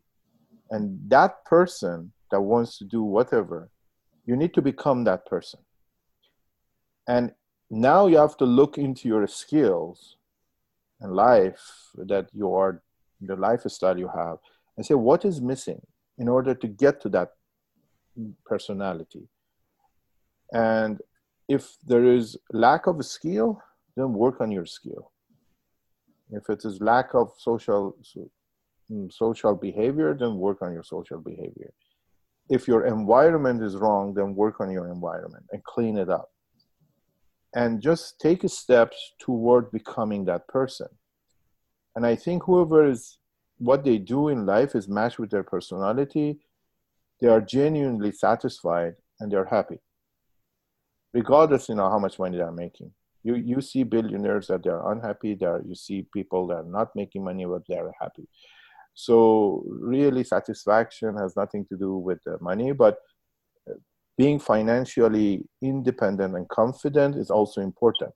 And 0.69 0.99
that 1.09 1.45
person 1.45 2.11
that 2.31 2.41
wants 2.41 2.77
to 2.79 2.85
do 2.85 3.03
whatever, 3.03 3.69
you 4.25 4.35
need 4.35 4.53
to 4.53 4.61
become 4.61 5.03
that 5.03 5.25
person. 5.25 5.59
And 7.07 7.33
now 7.71 8.05
you 8.07 8.17
have 8.17 8.35
to 8.35 8.45
look 8.45 8.77
into 8.77 9.07
your 9.07 9.25
skills 9.27 10.17
and 10.99 11.13
life 11.13 11.61
that 11.95 12.27
you 12.33 12.53
are 12.53 12.83
the 13.21 13.35
lifestyle 13.37 13.97
you 13.97 14.09
have 14.13 14.37
and 14.75 14.85
say 14.85 14.93
what 14.93 15.23
is 15.23 15.39
missing 15.39 15.81
in 16.17 16.27
order 16.27 16.53
to 16.53 16.67
get 16.67 16.99
to 17.01 17.09
that 17.09 17.29
personality? 18.45 19.29
And 20.51 20.99
if 21.47 21.77
there 21.87 22.03
is 22.03 22.37
lack 22.51 22.87
of 22.87 22.99
a 22.99 23.03
skill 23.03 23.61
then 23.95 24.13
work 24.13 24.41
on 24.41 24.51
your 24.51 24.65
skill. 24.65 25.11
If 26.29 26.49
it 26.49 26.65
is 26.65 26.81
lack 26.81 27.13
of 27.13 27.31
social 27.37 27.95
mm, 28.91 29.11
social 29.13 29.55
behavior 29.55 30.13
then 30.13 30.35
work 30.35 30.61
on 30.61 30.73
your 30.73 30.83
social 30.83 31.19
behavior. 31.19 31.71
If 32.49 32.67
your 32.67 32.85
environment 32.85 33.63
is 33.63 33.77
wrong 33.77 34.13
then 34.13 34.35
work 34.35 34.59
on 34.59 34.71
your 34.71 34.91
environment 34.91 35.45
and 35.53 35.63
clean 35.63 35.97
it 35.97 36.09
up 36.09 36.31
and 37.53 37.81
just 37.81 38.19
take 38.19 38.47
steps 38.49 39.13
toward 39.19 39.71
becoming 39.71 40.25
that 40.25 40.47
person. 40.47 40.87
And 41.95 42.05
I 42.05 42.15
think 42.15 42.43
whoever 42.43 42.89
is 42.89 43.17
what 43.57 43.83
they 43.83 43.97
do 43.97 44.29
in 44.29 44.45
life 44.45 44.75
is 44.75 44.87
matched 44.87 45.19
with 45.19 45.29
their 45.29 45.43
personality, 45.43 46.39
they 47.19 47.27
are 47.27 47.41
genuinely 47.41 48.11
satisfied 48.11 48.95
and 49.19 49.31
they're 49.31 49.45
happy. 49.45 49.79
Regardless, 51.13 51.69
you 51.69 51.75
know, 51.75 51.89
how 51.89 51.99
much 51.99 52.17
money 52.17 52.37
they're 52.37 52.51
making. 52.51 52.91
You 53.23 53.35
you 53.35 53.61
see 53.61 53.83
billionaires 53.83 54.47
that 54.47 54.63
they're 54.63 54.91
unhappy, 54.91 55.35
there 55.35 55.61
you 55.63 55.75
see 55.75 56.07
people 56.11 56.47
that 56.47 56.55
are 56.55 56.63
not 56.63 56.95
making 56.95 57.23
money 57.23 57.45
but 57.45 57.61
they're 57.67 57.93
happy. 58.01 58.27
So 58.95 59.63
really 59.67 60.23
satisfaction 60.23 61.15
has 61.17 61.35
nothing 61.35 61.65
to 61.65 61.77
do 61.77 61.97
with 61.97 62.19
the 62.25 62.37
money, 62.41 62.71
but 62.71 62.97
being 64.21 64.39
financially 64.39 65.43
independent 65.63 66.35
and 66.35 66.47
confident 66.49 67.15
is 67.15 67.31
also 67.31 67.59
important. 67.59 68.13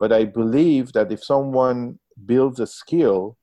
But 0.00 0.10
I 0.12 0.24
believe 0.24 0.92
that 0.94 1.12
if 1.12 1.22
someone 1.22 2.00
builds 2.30 2.58
a 2.58 2.66
skill 2.66 3.36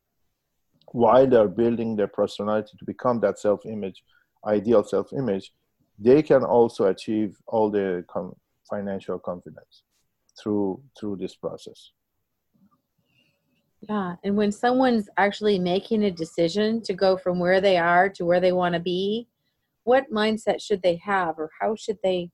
while 0.91 1.25
they're 1.25 1.47
building 1.63 1.95
their 1.95 2.09
personality 2.21 2.71
to 2.77 2.83
become 2.85 3.21
that 3.21 3.39
self 3.39 3.65
image, 3.65 4.03
ideal 4.45 4.83
self 4.83 5.13
image, 5.13 5.53
they 5.97 6.21
can 6.21 6.43
also 6.43 6.87
achieve 6.87 7.37
all 7.47 7.71
the 7.71 8.03
com- 8.13 8.35
financial 8.69 9.17
confidence 9.17 9.83
through 10.37 10.81
through 10.99 11.15
this 11.15 11.35
process. 11.37 11.91
Yeah, 13.89 14.15
and 14.25 14.35
when 14.35 14.51
someone's 14.51 15.07
actually 15.15 15.57
making 15.57 16.03
a 16.03 16.11
decision 16.11 16.81
to 16.81 16.93
go 16.93 17.15
from 17.15 17.39
where 17.39 17.61
they 17.61 17.77
are 17.77 18.09
to 18.09 18.25
where 18.25 18.41
they 18.41 18.51
want 18.51 18.73
to 18.73 18.81
be, 18.81 19.29
what 19.83 20.11
mindset 20.11 20.61
should 20.61 20.81
they 20.81 20.95
have 20.97 21.37
or 21.37 21.49
how 21.59 21.75
should 21.75 21.97
they 22.03 22.29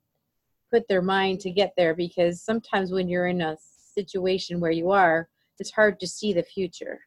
put 0.71 0.87
their 0.87 1.01
mind 1.01 1.39
to 1.41 1.51
get 1.51 1.73
there? 1.75 1.95
Because 1.95 2.41
sometimes 2.43 2.91
when 2.91 3.07
you're 3.07 3.27
in 3.27 3.41
a 3.41 3.57
situation 3.95 4.59
where 4.59 4.71
you 4.71 4.91
are 4.91 5.27
it's 5.59 5.71
hard 5.71 5.99
to 5.99 6.07
see 6.07 6.33
the 6.33 6.43
future. 6.43 6.99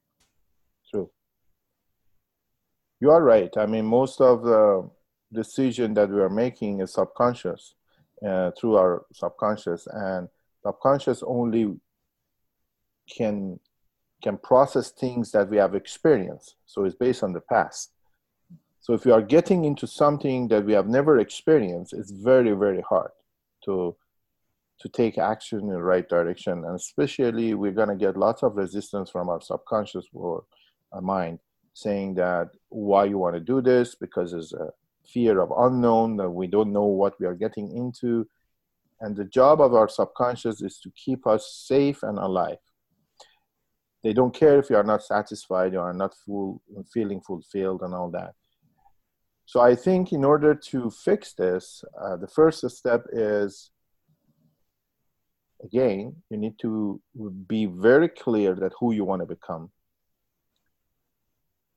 True. 0.90 1.10
You 3.00 3.10
are 3.10 3.22
right. 3.22 3.50
I 3.56 3.66
mean 3.66 3.86
most 3.86 4.20
of 4.20 4.42
the 4.42 4.88
decision 5.32 5.94
that 5.94 6.10
we 6.10 6.20
are 6.20 6.28
making 6.28 6.80
is 6.80 6.92
subconscious 6.92 7.74
uh, 8.26 8.50
through 8.58 8.76
our 8.76 9.06
subconscious 9.12 9.88
and 9.90 10.28
subconscious 10.64 11.22
only 11.26 11.74
can 13.10 13.58
can 14.22 14.38
process 14.38 14.92
things 14.92 15.32
that 15.32 15.48
we 15.48 15.56
have 15.56 15.74
experienced. 15.74 16.54
So 16.66 16.84
it's 16.84 16.94
based 16.94 17.24
on 17.24 17.32
the 17.32 17.40
past 17.40 17.90
so 18.82 18.94
if 18.94 19.06
you 19.06 19.14
are 19.14 19.22
getting 19.22 19.64
into 19.64 19.86
something 19.86 20.48
that 20.48 20.64
we 20.64 20.72
have 20.72 20.88
never 20.88 21.20
experienced, 21.20 21.92
it's 21.92 22.10
very, 22.10 22.52
very 22.52 22.82
hard 22.82 23.12
to 23.64 23.96
to 24.80 24.88
take 24.88 25.16
action 25.16 25.60
in 25.60 25.68
the 25.68 25.80
right 25.80 26.08
direction. 26.08 26.64
And 26.64 26.74
especially 26.74 27.54
we're 27.54 27.78
gonna 27.80 27.94
get 27.94 28.16
lots 28.16 28.42
of 28.42 28.56
resistance 28.56 29.08
from 29.08 29.28
our 29.28 29.40
subconscious 29.40 30.06
or 30.12 30.42
our 30.92 30.98
uh, 30.98 31.00
mind 31.00 31.38
saying 31.74 32.14
that 32.14 32.48
why 32.70 33.04
you 33.04 33.18
want 33.18 33.34
to 33.34 33.40
do 33.40 33.62
this 33.62 33.94
because 33.94 34.32
there's 34.32 34.52
a 34.52 34.70
fear 35.06 35.40
of 35.40 35.52
unknown 35.56 36.16
that 36.16 36.28
we 36.28 36.48
don't 36.48 36.72
know 36.72 36.84
what 36.84 37.18
we 37.20 37.26
are 37.26 37.34
getting 37.34 37.70
into. 37.76 38.26
And 39.00 39.14
the 39.14 39.24
job 39.24 39.60
of 39.60 39.74
our 39.74 39.88
subconscious 39.88 40.60
is 40.60 40.80
to 40.80 40.90
keep 40.96 41.24
us 41.24 41.64
safe 41.68 42.02
and 42.02 42.18
alive. 42.18 42.58
They 44.02 44.12
don't 44.12 44.34
care 44.34 44.58
if 44.58 44.68
you 44.68 44.76
are 44.76 44.82
not 44.82 45.04
satisfied, 45.04 45.72
you 45.72 45.80
are 45.80 45.94
not 45.94 46.14
full, 46.26 46.60
feeling 46.92 47.20
fulfilled, 47.20 47.82
and 47.82 47.94
all 47.94 48.10
that. 48.10 48.34
So 49.46 49.60
I 49.60 49.74
think 49.74 50.12
in 50.12 50.24
order 50.24 50.54
to 50.54 50.90
fix 50.90 51.34
this, 51.34 51.84
uh, 52.00 52.16
the 52.16 52.28
first 52.28 52.68
step 52.70 53.04
is 53.12 53.70
again, 55.62 56.16
you 56.28 56.36
need 56.36 56.58
to 56.60 57.00
be 57.46 57.66
very 57.66 58.08
clear 58.08 58.54
that 58.54 58.72
who 58.78 58.92
you 58.92 59.04
want 59.04 59.20
to 59.22 59.26
become. 59.26 59.70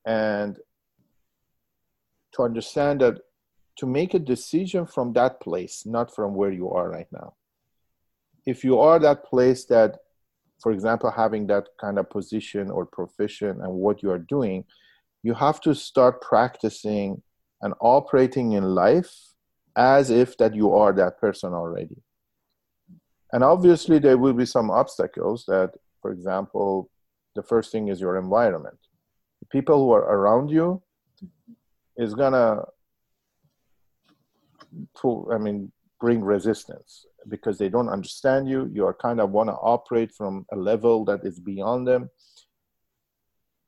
And 0.06 0.58
to 2.34 2.44
understand 2.44 3.02
that 3.02 3.20
to 3.78 3.86
make 3.86 4.14
a 4.14 4.20
decision 4.20 4.86
from 4.86 5.14
that 5.14 5.42
place, 5.42 5.84
not 5.86 6.14
from 6.14 6.34
where 6.34 6.52
you 6.52 6.70
are 6.70 6.90
right 6.90 7.08
now. 7.12 7.34
If 8.46 8.64
you 8.64 8.80
are 8.80 9.00
that 9.00 9.26
place 9.26 9.66
that, 9.66 9.98
for 10.62 10.72
example, 10.72 11.12
having 11.12 11.48
that 11.48 11.68
kind 11.80 12.00
of 12.00 12.10
position 12.10 12.70
or 12.70 12.86
profession 12.86 13.62
and 13.62 13.74
what 13.74 14.02
you 14.02 14.12
are 14.12 14.20
doing, 14.20 14.64
you 15.24 15.34
have 15.34 15.60
to 15.62 15.74
start 15.74 16.22
practicing 16.22 17.22
and 17.66 17.74
operating 17.82 18.52
in 18.52 18.64
life 18.76 19.12
as 19.76 20.12
if 20.12 20.38
that 20.38 20.54
you 20.54 20.72
are 20.72 20.94
that 20.94 21.20
person 21.20 21.52
already. 21.52 21.98
And 23.34 23.44
obviously 23.44 23.98
there 23.98 24.20
will 24.20 24.34
be 24.34 24.46
some 24.46 24.70
obstacles 24.70 25.46
that 25.48 25.72
for 26.02 26.12
example 26.12 26.92
the 27.34 27.42
first 27.42 27.72
thing 27.72 27.88
is 27.88 28.00
your 28.00 28.18
environment. 28.18 28.78
The 29.42 29.48
people 29.48 29.78
who 29.84 29.92
are 29.92 30.08
around 30.18 30.50
you 30.52 30.84
is 31.98 32.14
gonna 32.14 32.62
pull 34.94 35.30
i 35.32 35.38
mean 35.38 35.72
bring 36.02 36.22
resistance 36.22 37.06
because 37.30 37.58
they 37.58 37.70
don't 37.70 37.90
understand 37.90 38.48
you. 38.48 38.70
You 38.72 38.86
are 38.86 38.94
kind 38.94 39.20
of 39.20 39.32
want 39.32 39.50
to 39.50 39.54
operate 39.54 40.12
from 40.12 40.46
a 40.52 40.56
level 40.56 41.06
that 41.06 41.22
is 41.24 41.40
beyond 41.40 41.88
them. 41.88 42.10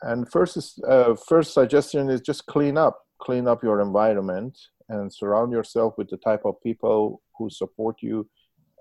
And 0.02 0.30
first 0.32 0.80
uh, 0.88 1.16
first 1.16 1.54
suggestion 1.54 2.10
is 2.10 2.22
just 2.22 2.46
clean 2.46 2.78
up 2.78 3.07
clean 3.20 3.48
up 3.48 3.64
your 3.64 3.82
environment 3.82 4.58
and 4.90 5.14
surround 5.14 5.52
yourself 5.52 5.96
with 5.98 6.10
the 6.10 6.18
type 6.18 6.42
of 6.46 6.62
people 6.62 7.22
who 7.38 7.50
support 7.50 7.98
you 8.02 8.30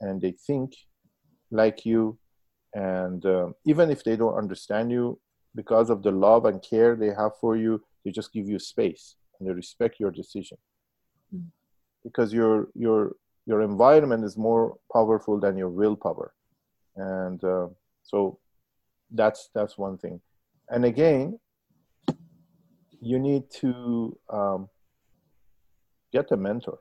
and 0.00 0.20
they 0.20 0.32
think 0.46 0.74
like 1.50 1.84
you. 1.84 2.18
And 2.74 3.24
uh, 3.24 3.48
even 3.64 3.90
if 3.90 4.04
they 4.04 4.16
don't 4.16 4.36
understand 4.36 4.92
you 4.92 5.18
because 5.54 5.88
of 5.90 6.02
the 6.02 6.10
love 6.10 6.44
and 6.44 6.62
care 6.62 6.94
they 6.96 7.08
have 7.08 7.32
for 7.40 7.56
you 7.56 7.82
they 8.04 8.10
just 8.10 8.32
give 8.32 8.46
you 8.48 8.58
space 8.58 9.16
and 9.38 9.48
they 9.48 9.52
respect 9.52 9.98
your 9.98 10.10
decision. 10.10 10.58
Mm. 11.34 11.46
because 12.04 12.32
your 12.32 12.68
your 12.74 13.16
your 13.46 13.62
environment 13.62 14.24
is 14.24 14.36
more 14.36 14.76
powerful 14.92 15.40
than 15.40 15.56
your 15.56 15.68
willpower. 15.68 16.34
And 16.96 17.42
uh, 17.42 17.68
so 18.02 18.38
that's 19.10 19.50
that's 19.54 19.76
one 19.76 19.98
thing. 19.98 20.20
And 20.70 20.84
again 20.84 21.38
you 23.06 23.18
need 23.18 23.50
to 23.50 24.18
um, 24.30 24.68
get 26.12 26.30
a 26.32 26.36
mentor. 26.36 26.78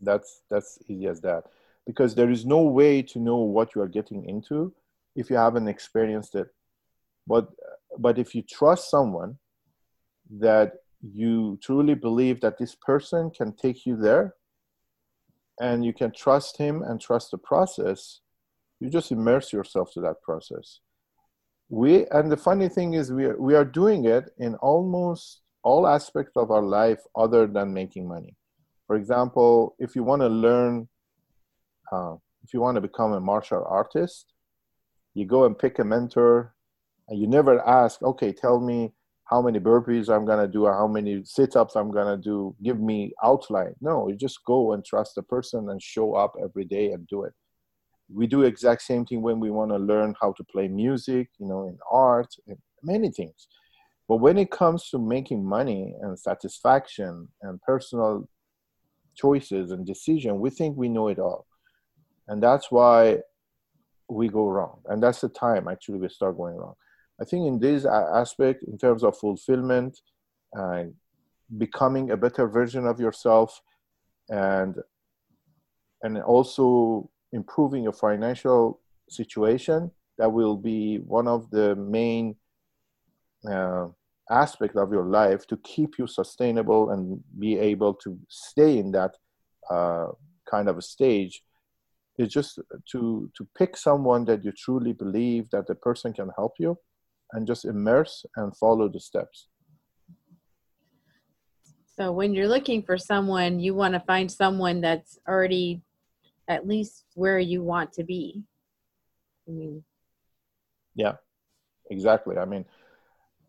That's 0.00 0.42
that's 0.50 0.78
easy 0.88 1.06
as 1.06 1.20
that. 1.22 1.44
Because 1.86 2.14
there 2.14 2.30
is 2.30 2.44
no 2.44 2.62
way 2.62 3.02
to 3.02 3.18
know 3.18 3.38
what 3.38 3.74
you 3.74 3.82
are 3.82 3.88
getting 3.88 4.24
into 4.28 4.72
if 5.16 5.30
you 5.30 5.36
haven't 5.36 5.68
experienced 5.68 6.34
it. 6.34 6.48
But 7.26 7.48
but 7.98 8.18
if 8.18 8.34
you 8.34 8.42
trust 8.42 8.90
someone 8.90 9.38
that 10.38 10.72
you 11.00 11.58
truly 11.62 11.94
believe 11.94 12.40
that 12.40 12.58
this 12.58 12.74
person 12.74 13.30
can 13.30 13.52
take 13.52 13.86
you 13.86 13.96
there 13.96 14.34
and 15.60 15.84
you 15.84 15.92
can 15.92 16.12
trust 16.12 16.56
him 16.58 16.82
and 16.82 17.00
trust 17.00 17.30
the 17.30 17.38
process 17.38 18.20
you 18.80 18.90
just 18.90 19.12
immerse 19.12 19.52
yourself 19.52 19.92
to 19.92 20.00
that 20.00 20.20
process 20.22 20.80
we 21.68 22.06
and 22.06 22.32
the 22.32 22.36
funny 22.36 22.68
thing 22.68 22.94
is 22.94 23.12
we 23.12 23.26
are, 23.26 23.40
we 23.40 23.54
are 23.54 23.64
doing 23.64 24.06
it 24.06 24.30
in 24.38 24.54
almost 24.56 25.42
all 25.62 25.86
aspects 25.86 26.32
of 26.36 26.50
our 26.50 26.62
life 26.62 27.00
other 27.14 27.46
than 27.46 27.72
making 27.74 28.08
money. 28.08 28.34
For 28.86 28.96
example 28.96 29.76
if 29.78 29.94
you 29.94 30.02
want 30.02 30.22
to 30.22 30.28
learn 30.28 30.88
uh, 31.92 32.14
if 32.42 32.54
you 32.54 32.60
want 32.60 32.76
to 32.76 32.80
become 32.80 33.12
a 33.12 33.20
martial 33.20 33.64
artist 33.68 34.32
you 35.14 35.26
go 35.26 35.44
and 35.44 35.58
pick 35.58 35.78
a 35.78 35.84
mentor 35.84 36.54
and 37.08 37.20
you 37.20 37.26
never 37.26 37.66
ask 37.66 38.02
okay 38.02 38.32
tell 38.32 38.60
me 38.60 38.92
how 39.24 39.42
many 39.42 39.60
burpees 39.60 40.08
i'm 40.08 40.24
going 40.24 40.38
to 40.38 40.50
do 40.50 40.64
or 40.64 40.72
how 40.72 40.86
many 40.86 41.22
sit-ups 41.24 41.76
i'm 41.76 41.90
going 41.90 42.06
to 42.06 42.22
do. 42.22 42.56
Give 42.62 42.80
me 42.80 43.12
outline. 43.22 43.74
No 43.82 44.08
you 44.08 44.16
just 44.16 44.42
go 44.46 44.72
and 44.72 44.82
trust 44.82 45.16
the 45.16 45.22
person 45.22 45.68
and 45.68 45.82
show 45.82 46.14
up 46.14 46.32
every 46.42 46.64
day 46.64 46.92
and 46.92 47.06
do 47.08 47.24
it 47.24 47.34
we 48.12 48.26
do 48.26 48.42
exact 48.42 48.82
same 48.82 49.04
thing 49.04 49.22
when 49.22 49.40
we 49.40 49.50
want 49.50 49.70
to 49.70 49.76
learn 49.76 50.14
how 50.20 50.32
to 50.32 50.44
play 50.44 50.68
music 50.68 51.28
you 51.38 51.46
know 51.46 51.68
in 51.68 51.78
art 51.90 52.34
and 52.46 52.56
many 52.82 53.10
things. 53.10 53.48
But 54.08 54.16
when 54.16 54.38
it 54.38 54.50
comes 54.50 54.88
to 54.90 54.98
making 54.98 55.44
money 55.44 55.94
and 56.00 56.18
satisfaction 56.18 57.28
and 57.42 57.60
personal 57.62 58.28
choices 59.14 59.70
and 59.72 59.86
decision 59.86 60.40
we 60.40 60.50
think 60.50 60.76
we 60.76 60.88
know 60.88 61.08
it 61.08 61.18
all. 61.18 61.46
And 62.28 62.42
that's 62.42 62.70
why 62.70 63.18
we 64.08 64.28
go 64.28 64.48
wrong. 64.48 64.80
And 64.86 65.02
that's 65.02 65.20
the 65.20 65.28
time 65.28 65.68
actually 65.68 65.98
we 65.98 66.08
start 66.08 66.36
going 66.36 66.56
wrong. 66.56 66.74
I 67.20 67.24
think 67.24 67.46
in 67.46 67.58
this 67.58 67.84
aspect 67.84 68.62
in 68.64 68.78
terms 68.78 69.02
of 69.02 69.18
fulfillment 69.18 70.00
uh, 70.58 70.84
becoming 71.56 72.10
a 72.10 72.16
better 72.16 72.46
version 72.46 72.86
of 72.86 73.00
yourself 73.00 73.60
and 74.28 74.76
and 76.02 76.18
also 76.22 77.10
improving 77.32 77.82
your 77.84 77.92
financial 77.92 78.80
situation 79.08 79.90
that 80.18 80.32
will 80.32 80.56
be 80.56 80.98
one 80.98 81.28
of 81.28 81.50
the 81.50 81.76
main 81.76 82.34
uh, 83.48 83.86
of 84.30 84.92
your 84.92 85.06
life 85.06 85.46
to 85.46 85.56
keep 85.58 85.98
you 85.98 86.06
sustainable 86.06 86.90
and 86.90 87.22
be 87.38 87.58
able 87.58 87.94
to 87.94 88.18
stay 88.28 88.78
in 88.78 88.90
that 88.92 89.14
uh, 89.70 90.08
kind 90.50 90.68
of 90.68 90.76
a 90.76 90.82
stage. 90.82 91.42
Is 92.18 92.32
just 92.32 92.58
to 92.90 93.30
to 93.36 93.48
pick 93.56 93.76
someone 93.76 94.24
that 94.24 94.44
you 94.44 94.50
truly 94.50 94.92
believe 94.92 95.48
that 95.50 95.68
the 95.68 95.76
person 95.76 96.12
can 96.12 96.30
help 96.36 96.54
you 96.58 96.76
and 97.32 97.46
just 97.46 97.64
immerse 97.64 98.26
and 98.34 98.56
follow 98.56 98.88
the 98.88 98.98
steps. 98.98 99.46
So 101.96 102.10
when 102.10 102.34
you're 102.34 102.48
looking 102.48 102.82
for 102.82 102.98
someone 102.98 103.60
you 103.60 103.72
want 103.72 103.94
to 103.94 104.00
find 104.00 104.28
someone 104.32 104.80
that's 104.80 105.20
already 105.28 105.82
at 106.48 106.66
least 106.66 107.04
where 107.14 107.38
you 107.38 107.62
want 107.62 107.92
to 107.92 108.04
be. 108.04 108.42
I 109.46 109.52
mean, 109.52 109.84
yeah, 110.94 111.14
exactly. 111.90 112.36
I 112.36 112.44
mean, 112.44 112.64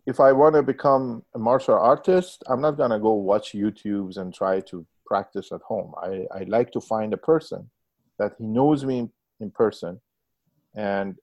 if 0.05 0.19
I 0.19 0.31
want 0.31 0.55
to 0.55 0.63
become 0.63 1.23
a 1.35 1.39
martial 1.39 1.75
artist, 1.77 2.43
I'm 2.47 2.61
not 2.61 2.77
gonna 2.77 2.99
go 2.99 3.13
watch 3.13 3.53
YouTubes 3.53 4.17
and 4.17 4.33
try 4.33 4.59
to 4.61 4.85
practice 5.05 5.51
at 5.51 5.61
home. 5.61 5.93
I, 6.01 6.25
I 6.31 6.43
like 6.47 6.71
to 6.71 6.81
find 6.81 7.13
a 7.13 7.17
person 7.17 7.69
that 8.17 8.33
he 8.37 8.45
knows 8.45 8.85
me 8.85 8.99
in, 8.99 9.11
in 9.39 9.51
person, 9.51 9.99
and 10.75 11.15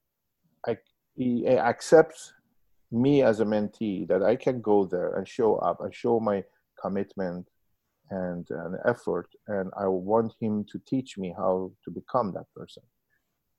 I 0.66 0.78
he 1.14 1.46
accepts 1.46 2.32
me 2.92 3.22
as 3.22 3.40
a 3.40 3.44
mentee 3.44 4.06
that 4.08 4.22
I 4.22 4.36
can 4.36 4.60
go 4.60 4.84
there 4.84 5.16
and 5.16 5.26
show 5.26 5.56
up 5.56 5.80
and 5.80 5.94
show 5.94 6.20
my 6.20 6.44
commitment 6.80 7.48
and 8.10 8.46
an 8.50 8.76
effort 8.84 9.28
and 9.48 9.70
i 9.78 9.86
want 9.86 10.32
him 10.40 10.64
to 10.70 10.80
teach 10.86 11.18
me 11.18 11.34
how 11.36 11.70
to 11.84 11.90
become 11.90 12.32
that 12.32 12.46
person. 12.54 12.82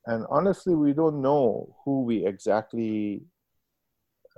And 0.06 0.26
honestly 0.30 0.76
we 0.76 0.94
don't 0.94 1.22
know 1.22 1.76
who 1.84 2.04
we 2.04 2.26
exactly 2.26 3.24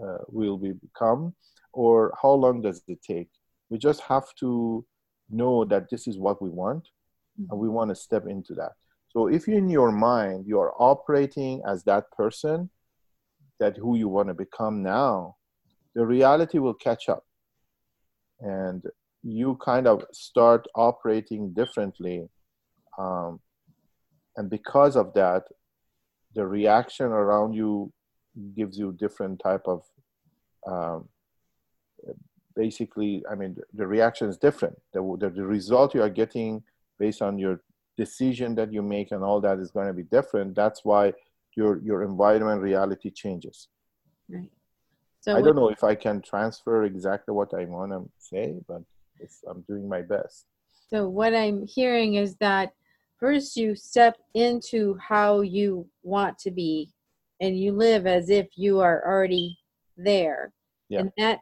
uh, 0.01 0.19
will 0.27 0.57
we 0.57 0.71
become 0.71 1.35
or 1.73 2.13
how 2.21 2.31
long 2.31 2.61
does 2.61 2.81
it 2.87 3.01
take. 3.03 3.29
We 3.69 3.77
just 3.77 4.01
have 4.01 4.33
to 4.39 4.85
know 5.29 5.65
that 5.65 5.89
this 5.91 6.07
is 6.07 6.17
what 6.17 6.41
we 6.41 6.49
want 6.49 6.87
and 7.49 7.59
we 7.59 7.69
want 7.69 7.89
to 7.89 7.95
step 7.95 8.25
into 8.25 8.55
that. 8.55 8.71
So 9.09 9.27
if 9.27 9.47
in 9.47 9.69
your 9.69 9.91
mind 9.91 10.45
you 10.47 10.59
are 10.59 10.73
operating 10.79 11.61
as 11.67 11.83
that 11.83 12.11
person 12.11 12.69
that 13.59 13.77
who 13.77 13.95
you 13.95 14.07
want 14.07 14.29
to 14.29 14.33
become 14.33 14.81
now 14.81 15.35
the 15.95 16.05
reality 16.05 16.59
will 16.59 16.73
catch 16.73 17.09
up. 17.09 17.25
And 18.39 18.83
you 19.23 19.58
kind 19.63 19.88
of 19.88 20.03
start 20.12 20.65
operating 20.75 21.53
differently 21.53 22.27
um, 22.97 23.39
and 24.38 24.49
because 24.49 24.95
of 24.95 25.13
that 25.13 25.43
the 26.36 26.45
reaction 26.45 27.08
around 27.08 27.53
you 27.53 27.91
gives 28.55 28.77
you 28.77 28.91
different 28.93 29.39
type 29.43 29.63
of 29.65 29.84
um, 30.67 31.10
basically 32.55 33.23
i 33.32 33.36
mean 33.36 33.55
the 33.73 33.88
reaction 33.88 34.29
is 34.29 34.38
different. 34.38 34.77
The, 34.93 35.01
the, 35.19 35.29
the 35.29 35.45
result 35.45 35.95
you 35.95 36.01
are 36.01 36.10
getting 36.10 36.63
based 36.97 37.21
on 37.21 37.39
your 37.39 37.62
decision 37.97 38.55
that 38.55 38.71
you 38.71 38.82
make 38.82 39.12
and 39.12 39.23
all 39.23 39.41
that 39.41 39.60
is 39.60 39.71
going 39.71 39.88
to 39.88 39.93
be 39.93 40.03
different. 40.03 40.55
That's 40.55 40.82
why 40.84 41.13
your 41.55 41.71
your 41.89 42.03
environment 42.03 42.62
reality 42.62 43.10
changes. 43.10 43.67
Right. 44.29 44.51
So 45.21 45.36
i 45.36 45.41
don't 45.41 45.55
know 45.55 45.69
if 45.77 45.84
i 45.84 45.95
can 46.05 46.21
transfer 46.21 46.86
exactly 46.86 47.34
what 47.39 47.53
i 47.53 47.65
want 47.65 47.91
to 47.91 48.01
say 48.19 48.45
but 48.69 48.84
I'm 49.49 49.62
doing 49.62 49.88
my 49.88 50.01
best. 50.01 50.45
So 50.89 51.08
what 51.08 51.36
I'm 51.36 51.65
hearing 51.67 52.15
is 52.15 52.36
that 52.38 52.73
first 53.19 53.55
you 53.55 53.75
step 53.75 54.17
into 54.34 54.97
how 54.97 55.41
you 55.41 55.88
want 56.03 56.38
to 56.39 56.51
be 56.51 56.91
and 57.41 57.60
you 57.60 57.71
live 57.71 58.08
as 58.08 58.29
if 58.29 58.47
you 58.55 58.79
are 58.79 59.03
already 59.05 59.58
there. 59.97 60.51
Yeah. 60.89 61.01
And 61.01 61.12
that 61.17 61.39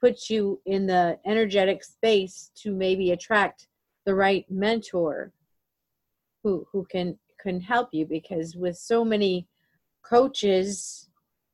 puts 0.00 0.30
you 0.30 0.60
in 0.66 0.86
the 0.86 1.18
energetic 1.26 1.84
space 1.84 2.50
to 2.56 2.72
maybe 2.72 3.12
attract 3.12 3.68
the 4.06 4.14
right 4.14 4.44
mentor 4.50 5.32
who 6.42 6.66
who 6.72 6.86
can 6.90 7.18
can 7.38 7.60
help 7.60 7.90
you 7.92 8.06
because 8.06 8.56
with 8.56 8.76
so 8.76 9.04
many 9.04 9.46
coaches 10.02 11.08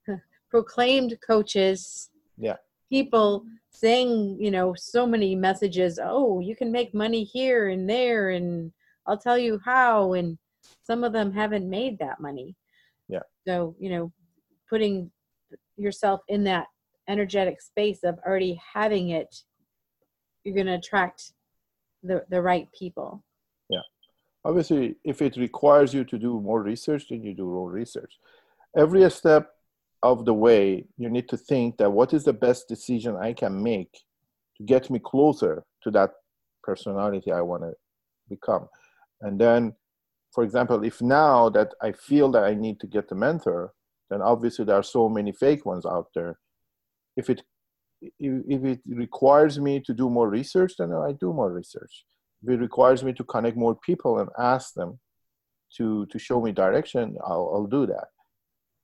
proclaimed 0.50 1.18
coaches 1.26 2.10
yeah 2.38 2.56
people 2.88 3.44
saying 3.70 4.36
you 4.40 4.50
know 4.50 4.74
so 4.76 5.06
many 5.06 5.34
messages 5.34 5.98
oh 6.02 6.40
you 6.40 6.56
can 6.56 6.72
make 6.72 6.94
money 6.94 7.24
here 7.24 7.68
and 7.68 7.88
there 7.88 8.30
and 8.30 8.72
i'll 9.06 9.18
tell 9.18 9.38
you 9.38 9.60
how 9.64 10.12
and 10.14 10.38
some 10.84 11.04
of 11.04 11.12
them 11.12 11.32
haven't 11.32 11.68
made 11.68 11.98
that 11.98 12.20
money 12.20 12.54
yeah 13.08 13.20
so 13.46 13.74
you 13.78 13.90
know 13.90 14.12
putting 14.68 15.10
yourself 15.76 16.20
in 16.28 16.44
that 16.44 16.66
energetic 17.08 17.60
space 17.60 18.00
of 18.02 18.18
already 18.26 18.60
having 18.74 19.10
it 19.10 19.42
you're 20.46 20.54
going 20.54 20.66
to 20.66 20.74
attract 20.74 21.32
the 22.02 22.24
the 22.30 22.40
right 22.40 22.68
people. 22.72 23.22
Yeah, 23.68 23.80
obviously, 24.44 24.96
if 25.04 25.20
it 25.20 25.36
requires 25.36 25.92
you 25.92 26.04
to 26.04 26.18
do 26.18 26.40
more 26.40 26.62
research, 26.62 27.08
then 27.10 27.22
you 27.22 27.34
do 27.34 27.44
more 27.44 27.70
research. 27.70 28.18
Every 28.76 29.08
step 29.10 29.50
of 30.12 30.24
the 30.24 30.34
way, 30.34 30.84
you 30.96 31.08
need 31.10 31.28
to 31.28 31.36
think 31.36 31.78
that 31.78 31.90
what 31.90 32.12
is 32.12 32.24
the 32.24 32.32
best 32.32 32.68
decision 32.68 33.16
I 33.16 33.32
can 33.32 33.62
make 33.62 33.92
to 34.56 34.64
get 34.64 34.90
me 34.90 34.98
closer 34.98 35.64
to 35.82 35.90
that 35.92 36.10
personality 36.62 37.32
I 37.32 37.42
want 37.42 37.62
to 37.62 37.72
become, 38.28 38.68
and 39.20 39.40
then 39.40 39.74
for 40.36 40.44
example, 40.44 40.84
if 40.84 41.00
now 41.00 41.48
that 41.48 41.74
I 41.80 41.92
feel 41.92 42.30
that 42.32 42.44
I 42.44 42.52
need 42.52 42.78
to 42.80 42.86
get 42.86 43.10
a 43.10 43.14
mentor, 43.14 43.72
then 44.10 44.20
obviously 44.20 44.66
there 44.66 44.76
are 44.76 44.82
so 44.82 45.08
many 45.08 45.32
fake 45.32 45.64
ones 45.64 45.86
out 45.86 46.08
there. 46.14 46.38
If 47.16 47.30
it 47.30 47.42
if 48.02 48.62
it 48.62 48.80
requires 48.86 49.58
me 49.58 49.80
to 49.80 49.94
do 49.94 50.10
more 50.10 50.28
research, 50.28 50.74
then 50.78 50.92
I 50.92 51.12
do 51.12 51.32
more 51.32 51.50
research. 51.50 52.04
If 52.42 52.50
it 52.50 52.60
requires 52.60 53.02
me 53.02 53.14
to 53.14 53.24
connect 53.24 53.56
more 53.56 53.74
people 53.74 54.18
and 54.18 54.28
ask 54.38 54.74
them 54.74 55.00
to 55.78 56.04
to 56.12 56.18
show 56.18 56.42
me 56.42 56.52
direction, 56.52 57.16
I'll, 57.24 57.50
I'll 57.54 57.66
do 57.78 57.86
that. 57.86 58.08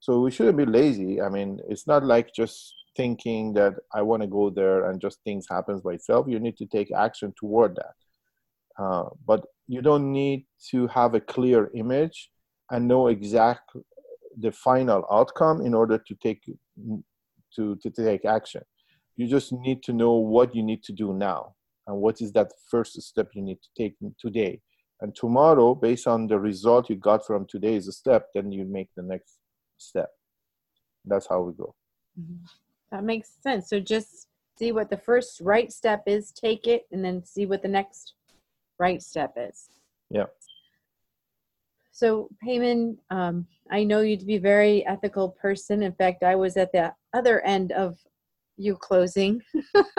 So 0.03 0.19
we 0.19 0.31
shouldn't 0.31 0.57
be 0.57 0.65
lazy. 0.65 1.21
I 1.21 1.29
mean, 1.29 1.61
it's 1.69 1.87
not 1.87 2.03
like 2.03 2.33
just 2.33 2.75
thinking 2.97 3.53
that 3.53 3.75
I 3.93 4.01
want 4.01 4.21
to 4.21 4.27
go 4.27 4.49
there 4.49 4.89
and 4.89 4.99
just 4.99 5.19
things 5.23 5.45
happens 5.49 5.79
by 5.79 5.93
itself. 5.93 6.25
You 6.27 6.41
need 6.41 6.57
to 6.57 6.65
take 6.65 6.91
action 6.91 7.33
toward 7.39 7.77
that. 7.77 8.83
Uh, 8.83 9.05
but 9.25 9.45
you 9.69 9.81
don't 9.81 10.11
need 10.11 10.45
to 10.71 10.87
have 10.87 11.13
a 11.15 11.21
clear 11.21 11.71
image 11.73 12.29
and 12.69 12.85
know 12.85 13.07
exact 13.07 13.71
the 14.37 14.51
final 14.51 15.05
outcome 15.09 15.61
in 15.61 15.73
order 15.73 15.97
to 15.97 16.15
take 16.21 16.41
to, 17.55 17.77
to 17.77 17.89
take 17.89 18.25
action 18.25 18.63
you 19.15 19.27
just 19.27 19.53
need 19.53 19.83
to 19.83 19.93
know 19.93 20.13
what 20.13 20.55
you 20.55 20.63
need 20.63 20.83
to 20.83 20.91
do 20.91 21.13
now 21.13 21.53
and 21.87 21.95
what 21.97 22.19
is 22.19 22.31
that 22.31 22.51
first 22.69 22.99
step 23.01 23.29
you 23.35 23.43
need 23.43 23.59
to 23.61 23.69
take 23.77 23.95
today 24.19 24.59
and 25.01 25.15
tomorrow 25.15 25.75
based 25.75 26.07
on 26.07 26.25
the 26.25 26.39
result 26.39 26.89
you 26.89 26.95
got 26.95 27.25
from 27.25 27.45
today's 27.47 27.95
step 27.95 28.27
then 28.33 28.51
you 28.51 28.65
make 28.65 28.89
the 28.97 29.03
next 29.03 29.37
step 29.83 30.09
that's 31.05 31.27
how 31.27 31.41
we 31.41 31.53
go 31.53 31.75
mm-hmm. 32.19 32.45
that 32.91 33.03
makes 33.03 33.29
sense 33.41 33.69
so 33.69 33.79
just 33.79 34.27
see 34.57 34.71
what 34.71 34.89
the 34.89 34.97
first 34.97 35.41
right 35.41 35.71
step 35.71 36.03
is 36.05 36.31
take 36.31 36.67
it 36.67 36.83
and 36.91 37.03
then 37.03 37.23
see 37.23 37.45
what 37.45 37.61
the 37.61 37.67
next 37.67 38.13
right 38.79 39.01
step 39.01 39.33
is. 39.37 39.69
Yeah. 40.09 40.25
So, 41.91 42.29
Peyman, 42.43 42.97
um, 43.09 43.45
I 43.71 43.83
know 43.83 44.01
you 44.01 44.17
to 44.17 44.25
be 44.25 44.37
a 44.37 44.41
very 44.41 44.85
ethical 44.85 45.29
person. 45.29 45.83
In 45.83 45.93
fact, 45.93 46.23
I 46.23 46.35
was 46.35 46.57
at 46.57 46.71
the 46.71 46.93
other 47.13 47.41
end 47.41 47.71
of 47.71 47.97
you 48.57 48.75
closing 48.75 49.41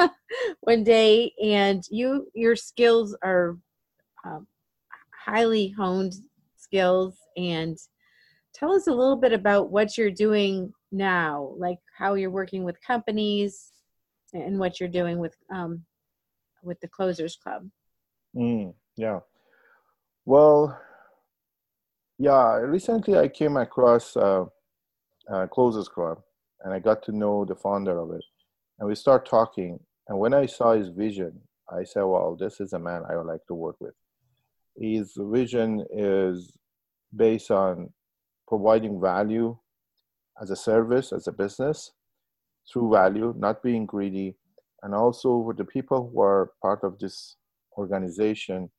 one 0.60 0.84
day, 0.84 1.32
and 1.42 1.84
you 1.90 2.28
your 2.34 2.56
skills 2.56 3.16
are 3.22 3.56
um, 4.24 4.46
highly 5.24 5.68
honed 5.68 6.14
skills. 6.56 7.16
And 7.36 7.78
tell 8.64 8.74
us 8.74 8.86
a 8.86 8.92
little 8.92 9.16
bit 9.16 9.32
about 9.32 9.70
what 9.70 9.98
you're 9.98 10.10
doing 10.10 10.72
now, 10.90 11.54
like 11.58 11.78
how 11.98 12.14
you're 12.14 12.30
working 12.30 12.64
with 12.64 12.76
companies 12.86 13.72
and 14.32 14.58
what 14.58 14.80
you're 14.80 14.88
doing 14.88 15.18
with 15.18 15.36
um, 15.52 15.84
with 16.62 16.80
the 16.80 16.88
Closers 16.88 17.36
Club. 17.36 17.68
Mm, 18.34 18.72
yeah. 18.96 19.20
Well, 20.24 20.80
yeah. 22.18 22.54
Recently, 22.56 23.18
I 23.18 23.28
came 23.28 23.56
across 23.58 24.16
uh, 24.16 24.44
uh, 25.30 25.46
Closers 25.48 25.88
Club, 25.88 26.22
and 26.62 26.72
I 26.72 26.78
got 26.78 27.02
to 27.04 27.12
know 27.12 27.44
the 27.44 27.54
founder 27.54 27.98
of 27.98 28.12
it, 28.12 28.24
and 28.78 28.88
we 28.88 28.94
start 28.94 29.28
talking. 29.28 29.78
And 30.08 30.18
when 30.18 30.32
I 30.32 30.46
saw 30.46 30.72
his 30.72 30.88
vision, 30.88 31.38
I 31.68 31.84
said, 31.84 32.04
"Well, 32.04 32.36
this 32.40 32.60
is 32.60 32.72
a 32.72 32.78
man 32.78 33.02
I 33.10 33.16
would 33.16 33.26
like 33.26 33.44
to 33.48 33.54
work 33.54 33.76
with." 33.78 33.94
His 34.76 35.12
vision 35.16 35.84
is 35.92 36.56
based 37.14 37.50
on 37.50 37.90
providing 38.46 39.00
value 39.00 39.56
as 40.40 40.50
a 40.50 40.56
service, 40.56 41.12
as 41.12 41.26
a 41.26 41.32
business, 41.32 41.92
through 42.70 42.90
value, 42.92 43.34
not 43.36 43.62
being 43.62 43.86
greedy, 43.86 44.36
and 44.82 44.94
also 44.94 45.36
with 45.36 45.56
the 45.56 45.64
people 45.64 46.10
who 46.12 46.20
are 46.20 46.52
part 46.62 46.80
of 46.82 46.98
this 46.98 47.36
organization, 47.78 48.70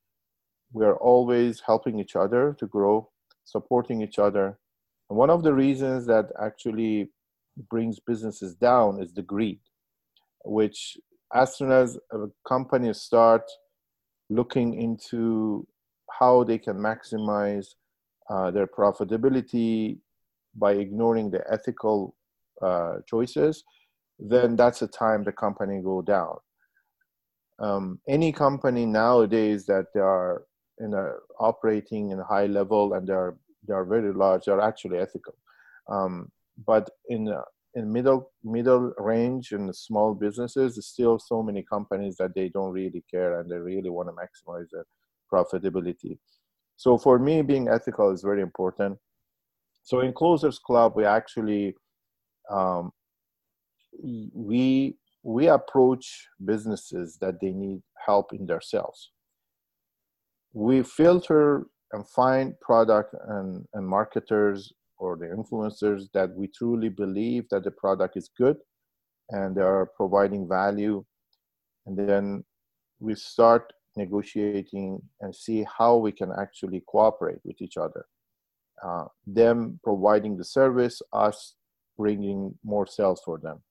we 0.72 0.84
are 0.84 0.96
always 0.96 1.60
helping 1.64 1.98
each 1.98 2.16
other 2.16 2.56
to 2.58 2.66
grow, 2.66 3.08
supporting 3.44 4.02
each 4.02 4.18
other. 4.18 4.58
And 5.08 5.18
one 5.18 5.30
of 5.30 5.42
the 5.42 5.54
reasons 5.54 6.06
that 6.06 6.26
actually 6.42 7.10
brings 7.70 8.00
businesses 8.00 8.54
down 8.54 9.00
is 9.00 9.14
the 9.14 9.22
greed, 9.22 9.60
which 10.44 10.96
as 11.34 11.56
soon 11.56 11.72
as 11.72 11.98
companies 12.46 13.00
start 13.00 13.42
looking 14.28 14.74
into 14.80 15.66
how 16.18 16.44
they 16.44 16.58
can 16.58 16.76
maximize 16.76 17.74
uh, 18.30 18.50
their 18.50 18.66
profitability 18.66 19.98
by 20.54 20.72
ignoring 20.72 21.30
the 21.30 21.42
ethical 21.50 22.16
uh, 22.62 22.96
choices, 23.06 23.62
then 24.18 24.56
that's 24.56 24.80
the 24.80 24.88
time 24.88 25.22
the 25.22 25.32
company 25.32 25.80
go 25.82 26.02
down. 26.02 26.36
Um, 27.58 28.00
any 28.08 28.32
company 28.32 28.86
nowadays 28.86 29.66
that 29.66 29.86
they 29.94 30.00
are 30.00 30.44
in 30.78 30.92
a 30.92 31.12
operating 31.40 32.10
in 32.10 32.20
a 32.20 32.24
high 32.24 32.46
level 32.46 32.92
and 32.94 33.06
they 33.06 33.14
are 33.14 33.36
they 33.66 33.72
are 33.72 33.84
very 33.84 34.12
large 34.12 34.44
they 34.44 34.52
are 34.52 34.60
actually 34.60 34.98
ethical. 34.98 35.34
Um, 35.90 36.30
but 36.66 36.90
in 37.08 37.28
uh, 37.28 37.42
in 37.74 37.92
middle 37.92 38.30
middle 38.42 38.92
range 38.98 39.52
and 39.52 39.74
small 39.74 40.14
businesses 40.14 40.74
there's 40.74 40.86
still 40.86 41.18
so 41.18 41.42
many 41.42 41.62
companies 41.62 42.16
that 42.18 42.34
they 42.34 42.48
don't 42.48 42.72
really 42.72 43.04
care 43.10 43.40
and 43.40 43.50
they 43.50 43.56
really 43.56 43.90
want 43.90 44.08
to 44.08 44.14
maximize 44.14 44.66
their 44.72 44.86
profitability 45.32 46.18
so 46.76 46.98
for 46.98 47.18
me 47.18 47.42
being 47.42 47.68
ethical 47.68 48.10
is 48.10 48.22
very 48.22 48.42
important 48.42 48.98
so 49.82 50.00
in 50.00 50.12
closers 50.12 50.58
club 50.58 50.92
we 50.96 51.04
actually 51.04 51.74
um, 52.50 52.92
we 54.34 54.96
we 55.26 55.48
approach 55.48 56.28
businesses 56.44 57.18
that 57.20 57.40
they 57.40 57.50
need 57.50 57.82
help 58.06 58.32
in 58.32 58.46
their 58.46 58.60
sales. 58.60 59.10
We 60.52 60.84
filter 60.84 61.66
and 61.92 62.08
find 62.08 62.54
product 62.60 63.12
and, 63.28 63.64
and 63.74 63.86
marketers 63.86 64.72
or 64.98 65.16
the 65.16 65.26
influencers 65.26 66.04
that 66.14 66.30
we 66.36 66.48
truly 66.56 66.90
believe 66.90 67.48
that 67.50 67.64
the 67.64 67.72
product 67.72 68.16
is 68.16 68.30
good 68.38 68.56
and 69.30 69.56
they 69.56 69.62
are 69.62 69.90
providing 69.96 70.48
value. 70.48 71.04
And 71.86 71.98
then 71.98 72.44
we 73.00 73.16
start 73.16 73.72
negotiating 73.96 75.00
and 75.20 75.34
see 75.34 75.66
how 75.78 75.96
we 75.96 76.12
can 76.12 76.32
actually 76.38 76.82
cooperate 76.86 77.40
with 77.44 77.60
each 77.60 77.76
other. 77.76 78.06
Uh, 78.82 79.06
them 79.26 79.80
providing 79.82 80.36
the 80.36 80.44
service, 80.44 81.00
us 81.12 81.54
bringing 81.96 82.54
more 82.62 82.86
sales 82.86 83.22
for 83.24 83.38
them 83.38 83.62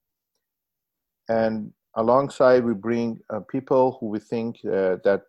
and 1.28 1.72
alongside 1.94 2.64
we 2.64 2.74
bring 2.74 3.18
uh, 3.30 3.40
people 3.40 3.96
who 4.00 4.06
we 4.06 4.18
think 4.18 4.56
uh, 4.66 4.96
that 5.04 5.22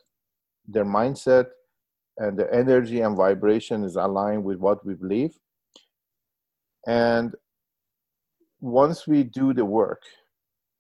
their 0.68 0.86
mindset 0.86 1.48
and 2.18 2.38
their 2.38 2.54
energy 2.54 3.02
and 3.02 3.16
vibration 3.16 3.84
is 3.84 3.96
aligned 3.96 4.44
with 4.44 4.58
what 4.58 4.86
we 4.86 4.94
believe 4.94 5.38
and 6.88 7.36
once 8.60 9.08
we 9.08 9.24
do 9.24 9.54
the 9.54 9.66
work 9.66 10.02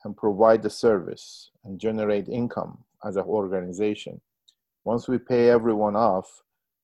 and 0.03 0.17
provide 0.17 0.61
the 0.61 0.69
service 0.69 1.51
and 1.63 1.79
generate 1.79 2.27
income 2.27 2.83
as 3.05 3.15
an 3.15 3.23
organization 3.23 4.19
once 4.83 5.07
we 5.07 5.17
pay 5.17 5.49
everyone 5.49 5.95
off 5.95 6.27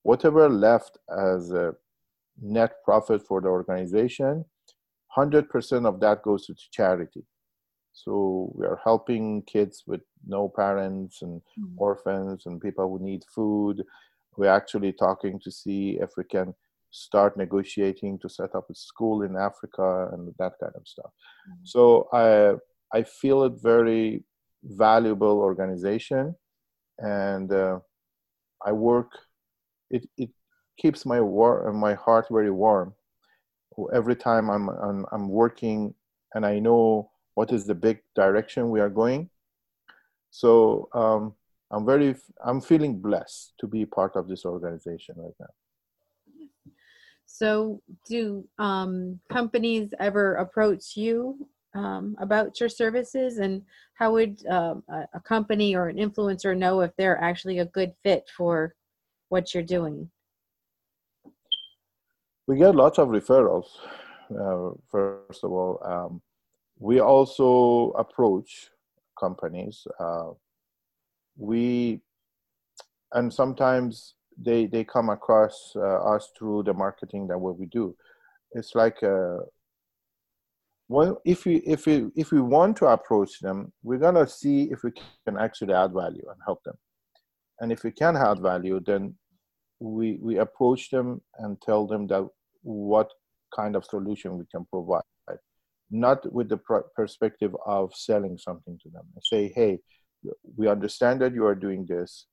whatever 0.03 0.49
left 0.49 0.97
as 1.09 1.51
a 1.51 1.73
net 2.41 2.73
profit 2.83 3.25
for 3.25 3.41
the 3.41 3.47
organization 3.47 4.43
100% 5.17 5.85
of 5.85 5.99
that 5.99 6.23
goes 6.23 6.45
to 6.47 6.55
charity 6.71 7.23
so 7.93 8.51
we 8.55 8.65
are 8.65 8.79
helping 8.83 9.43
kids 9.43 9.83
with 9.85 10.01
no 10.25 10.49
parents 10.49 11.21
and 11.21 11.41
mm-hmm. 11.41 11.75
orphans 11.77 12.45
and 12.45 12.59
people 12.59 12.89
who 12.89 13.05
need 13.05 13.23
food. 13.33 13.83
We're 14.35 14.47
actually 14.47 14.93
talking 14.93 15.39
to 15.43 15.51
see 15.51 15.99
if 16.01 16.09
we 16.17 16.23
can 16.23 16.55
start 16.89 17.37
negotiating 17.37 18.19
to 18.19 18.29
set 18.29 18.55
up 18.55 18.65
a 18.69 18.75
school 18.75 19.21
in 19.21 19.37
Africa 19.37 20.09
and 20.11 20.33
that 20.39 20.53
kind 20.59 20.73
of 20.75 20.87
stuff. 20.87 21.11
Mm-hmm. 21.49 21.65
So 21.65 22.09
I 22.11 22.55
I 22.97 23.03
feel 23.03 23.43
it 23.43 23.53
very 23.61 24.23
valuable 24.63 25.39
organization, 25.39 26.35
and 26.99 27.51
uh, 27.51 27.79
I 28.65 28.71
work. 28.71 29.11
It 29.89 30.07
it 30.17 30.29
keeps 30.77 31.05
my 31.05 31.21
war 31.21 31.71
my 31.73 31.93
heart 31.93 32.27
very 32.31 32.51
warm. 32.51 32.93
Every 33.93 34.15
time 34.15 34.49
I'm 34.49 34.69
I'm, 34.69 35.05
I'm 35.11 35.29
working, 35.29 35.93
and 36.33 36.45
I 36.45 36.59
know 36.59 37.11
what 37.35 37.51
is 37.51 37.65
the 37.65 37.75
big 37.75 38.01
direction 38.15 38.69
we 38.69 38.79
are 38.79 38.89
going. 38.89 39.29
So 40.29 40.89
um, 40.93 41.33
I'm 41.73 41.85
very, 41.85 42.15
I'm 42.45 42.61
feeling 42.61 42.99
blessed 42.99 43.53
to 43.59 43.67
be 43.67 43.85
part 43.85 44.15
of 44.15 44.27
this 44.27 44.45
organization 44.45 45.15
right 45.17 45.33
now. 45.39 45.47
So, 47.25 47.81
do 48.07 48.47
um, 48.59 49.19
companies 49.31 49.89
ever 49.99 50.35
approach 50.35 50.95
you 50.95 51.47
um, 51.73 52.15
about 52.19 52.59
your 52.59 52.69
services 52.69 53.37
and 53.37 53.61
how 53.95 54.11
would 54.13 54.45
um, 54.47 54.83
a, 54.89 55.07
a 55.13 55.19
company 55.19 55.75
or 55.75 55.87
an 55.87 55.97
influencer 55.97 56.57
know 56.57 56.81
if 56.81 56.91
they're 56.97 57.21
actually 57.21 57.59
a 57.59 57.65
good 57.65 57.93
fit 58.03 58.29
for 58.35 58.75
what 59.29 59.53
you're 59.53 59.63
doing? 59.63 60.09
We 62.47 62.57
get 62.57 62.75
lots 62.75 62.99
of 62.99 63.07
referrals. 63.07 63.67
Uh, 64.29 64.75
first 64.91 65.43
of 65.43 65.51
all, 65.51 65.79
um, 65.85 66.21
we 66.79 66.99
also 66.99 67.91
approach 67.97 68.69
companies. 69.19 69.85
Uh, 69.99 70.31
we 71.37 72.01
and 73.13 73.31
sometimes 73.31 74.15
they 74.37 74.65
they 74.65 74.83
come 74.83 75.09
across 75.09 75.73
uh, 75.75 75.99
us 76.13 76.31
through 76.37 76.63
the 76.63 76.73
marketing 76.73 77.27
that 77.27 77.37
what 77.37 77.57
we 77.57 77.67
do. 77.67 77.95
It's 78.51 78.75
like 78.75 79.01
a, 79.01 79.15
uh, 79.15 79.39
well, 80.93 81.19
if 81.25 81.45
we 81.45 81.55
if 81.75 81.87
we 81.87 81.95
if 82.15 82.31
we 82.31 82.39
want 82.39 82.77
to 82.77 82.85
approach 82.85 83.39
them, 83.39 83.73
we're 83.81 84.03
gonna 84.05 84.27
see 84.27 84.69
if 84.73 84.83
we 84.83 84.91
can 85.25 85.37
actually 85.39 85.73
add 85.73 85.91
value 85.91 86.25
and 86.31 86.39
help 86.45 86.63
them. 86.63 86.77
And 87.59 87.71
if 87.71 87.83
we 87.83 87.89
can 87.89 88.15
add 88.15 88.39
value, 88.39 88.79
then 88.79 89.15
we 89.79 90.19
we 90.21 90.37
approach 90.37 90.91
them 90.91 91.19
and 91.39 91.59
tell 91.61 91.87
them 91.87 92.05
that 92.07 92.23
what 92.61 93.09
kind 93.55 93.75
of 93.75 93.85
solution 93.85 94.37
we 94.37 94.45
can 94.53 94.65
provide, 94.65 95.01
not 95.89 96.31
with 96.31 96.47
the 96.49 96.57
pr- 96.57 96.89
perspective 96.95 97.55
of 97.65 97.95
selling 97.95 98.37
something 98.37 98.77
to 98.83 98.89
them. 98.89 99.05
say, 99.23 99.51
hey, 99.55 99.79
we 100.57 100.67
understand 100.67 101.21
that 101.21 101.33
you 101.33 101.43
are 101.43 101.55
doing 101.55 101.87
this, 101.89 102.27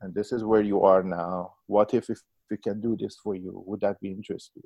and 0.00 0.14
this 0.14 0.30
is 0.30 0.44
where 0.44 0.62
you 0.62 0.82
are 0.82 1.02
now. 1.02 1.54
What 1.66 1.92
if 1.94 2.08
if 2.08 2.20
we 2.48 2.58
can 2.58 2.80
do 2.80 2.96
this 2.96 3.16
for 3.24 3.34
you? 3.34 3.64
Would 3.66 3.80
that 3.80 3.98
be 4.00 4.12
interesting? 4.12 4.62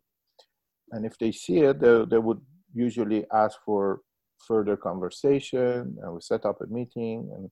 And 0.92 1.06
if 1.06 1.16
they 1.16 1.32
see 1.32 1.58
it, 1.68 1.80
they, 1.80 2.04
they 2.10 2.18
would 2.18 2.40
usually 2.74 3.24
ask 3.32 3.58
for 3.64 4.00
further 4.46 4.76
conversation, 4.76 5.96
and 6.02 6.14
we 6.14 6.20
set 6.20 6.44
up 6.44 6.60
a 6.60 6.66
meeting, 6.66 7.30
and 7.34 7.50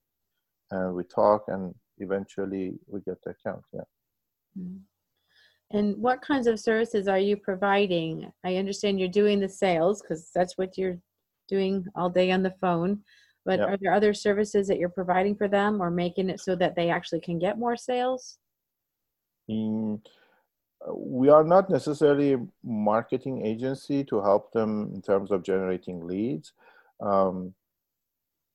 and 0.70 0.94
we 0.94 1.05
talk, 1.05 1.44
and 1.48 1.74
eventually 1.98 2.74
we 2.87 3.00
get 3.00 3.18
the 3.24 3.31
account. 3.31 3.62
Yeah. 3.72 3.81
Mm-hmm. 4.59 4.79
And 5.72 5.96
what 5.96 6.22
kinds 6.22 6.46
of 6.46 6.61
services 6.61 7.09
are 7.09 7.18
you 7.18 7.37
providing? 7.37 8.31
I 8.44 8.57
understand 8.57 9.00
you're 9.00 9.09
doing 9.09 9.40
the 9.40 9.48
sales 9.48 10.00
because 10.00 10.31
that's 10.35 10.57
what 10.57 10.79
you're 10.79 10.98
doing 11.48 11.85
all 11.96 12.09
day 12.09 12.31
on 12.31 12.42
the 12.42 12.55
phone. 12.61 13.00
But 13.44 13.61
yep. 13.61 13.68
are 13.68 13.76
there 13.81 13.92
other 13.92 14.14
services 14.14 14.68
that 14.68 14.79
you're 14.79 14.88
providing 14.88 15.37
for 15.37 15.48
them 15.48 15.81
or 15.81 15.90
making 15.90 16.31
it 16.31 16.40
so 16.40 16.57
that 16.57 16.76
they 16.76 16.90
actually 16.90 17.20
can 17.20 17.38
get 17.38 17.59
more 17.59 17.76
sales? 17.76 18.38
Mm, 19.50 20.00
we 20.94 21.29
are 21.29 21.44
not 21.44 21.68
necessarily 21.68 22.35
a 22.35 22.46
marketing 22.64 23.44
agency 23.44 24.05
to 24.05 24.20
help 24.20 24.53
them 24.53 24.90
in 24.94 25.03
terms 25.03 25.31
of 25.31 25.42
generating 25.42 26.07
leads. 26.07 26.53
Um, 27.01 27.55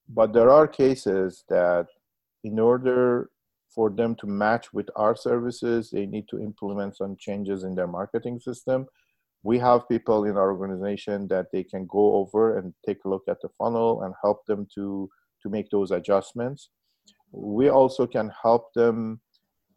but 0.08 0.34
there 0.34 0.50
are 0.50 0.68
cases 0.68 1.44
that 1.50 1.88
in 2.44 2.60
order 2.60 3.30
for 3.74 3.90
them 3.90 4.16
to 4.16 4.28
match 4.28 4.74
with 4.74 4.90
our 4.96 5.16
services, 5.16 5.90
they 5.90 6.06
need 6.06 6.28
to 6.30 6.40
implement 6.40 6.98
some 6.98 7.16
changes 7.18 7.64
in 7.64 7.76
their 7.76 7.88
marketing 7.88 8.40
system. 8.40 8.86
We 9.44 9.58
have 9.60 9.88
people 9.88 10.26
in 10.26 10.38
our 10.38 10.52
organization 10.52 11.28
that 11.30 11.48
they 11.52 11.64
can 11.64 11.86
go 11.88 12.16
over 12.16 12.58
and 12.58 12.74
take 12.86 13.06
a 13.06 13.10
look 13.10 13.24
at 13.30 13.42
the 13.42 13.50
funnel 13.58 14.04
and 14.04 14.14
help 14.22 14.46
them 14.46 14.68
to, 14.76 15.10
to 15.42 15.50
make 15.50 15.70
those 15.70 15.92
adjustments. 15.92 16.70
We 17.32 17.70
also 17.70 18.06
can 18.06 18.32
help 18.42 18.74
them 18.74 19.22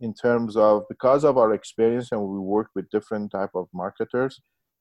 in 0.05 0.12
terms 0.14 0.57
of 0.57 0.83
because 0.88 1.23
of 1.25 1.38
our 1.38 1.53
experience 1.55 2.09
and 2.12 2.21
we 2.21 2.38
work 2.38 2.69
with 2.75 2.95
different 2.97 3.31
type 3.33 3.55
of 3.55 3.67
marketers 3.73 4.40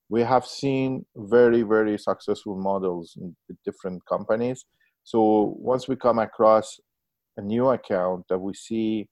we 0.09 0.21
have 0.21 0.45
seen 0.45 1.05
very 1.15 1.61
very 1.63 1.97
successful 1.97 2.55
models 2.55 3.17
in 3.19 3.35
different 3.65 3.99
companies. 4.05 4.65
So 5.03 5.55
once 5.57 5.87
we 5.87 5.95
come 5.95 6.19
across 6.19 6.79
a 7.37 7.41
new 7.41 7.69
account 7.69 8.25
that 8.29 8.39
we 8.39 8.53
see 8.53 9.07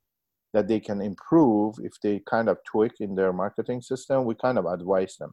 that 0.53 0.67
they 0.67 0.79
can 0.79 1.01
improve 1.01 1.75
if 1.81 1.93
they 2.03 2.21
kind 2.29 2.49
of 2.49 2.57
tweak 2.69 2.93
in 2.99 3.15
their 3.15 3.33
marketing 3.33 3.81
system 3.81 4.25
we 4.25 4.35
kind 4.35 4.57
of 4.57 4.65
advise 4.65 5.15
them. 5.17 5.31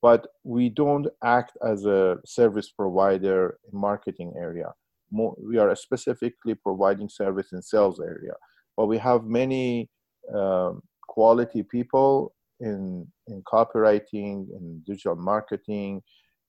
But 0.00 0.28
we 0.44 0.68
don't 0.68 1.08
act 1.24 1.52
as 1.66 1.84
a 1.84 2.18
service 2.24 2.70
provider 2.70 3.58
in 3.72 3.80
marketing 3.80 4.34
area. 4.38 4.68
We 5.10 5.58
are 5.58 5.74
specifically 5.74 6.54
providing 6.54 7.08
service 7.08 7.48
in 7.52 7.60
sales 7.62 7.98
area. 7.98 8.34
But 8.76 8.86
we 8.86 8.98
have 8.98 9.24
many 9.24 9.90
um, 10.34 10.82
quality 11.08 11.62
people 11.62 12.34
in 12.60 13.06
in 13.28 13.42
copywriting 13.42 14.46
in 14.56 14.82
digital 14.86 15.16
marketing 15.16 16.02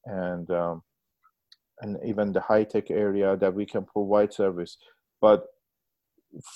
and 0.06 0.50
um, 0.52 0.82
and 1.82 1.98
even 2.06 2.34
the 2.34 2.42
high 2.42 2.64
tech 2.64 2.92
area 2.92 3.38
that 3.38 3.54
we 3.54 3.66
can 3.66 3.86
provide 3.86 4.34
service. 4.34 4.78
But 5.22 5.46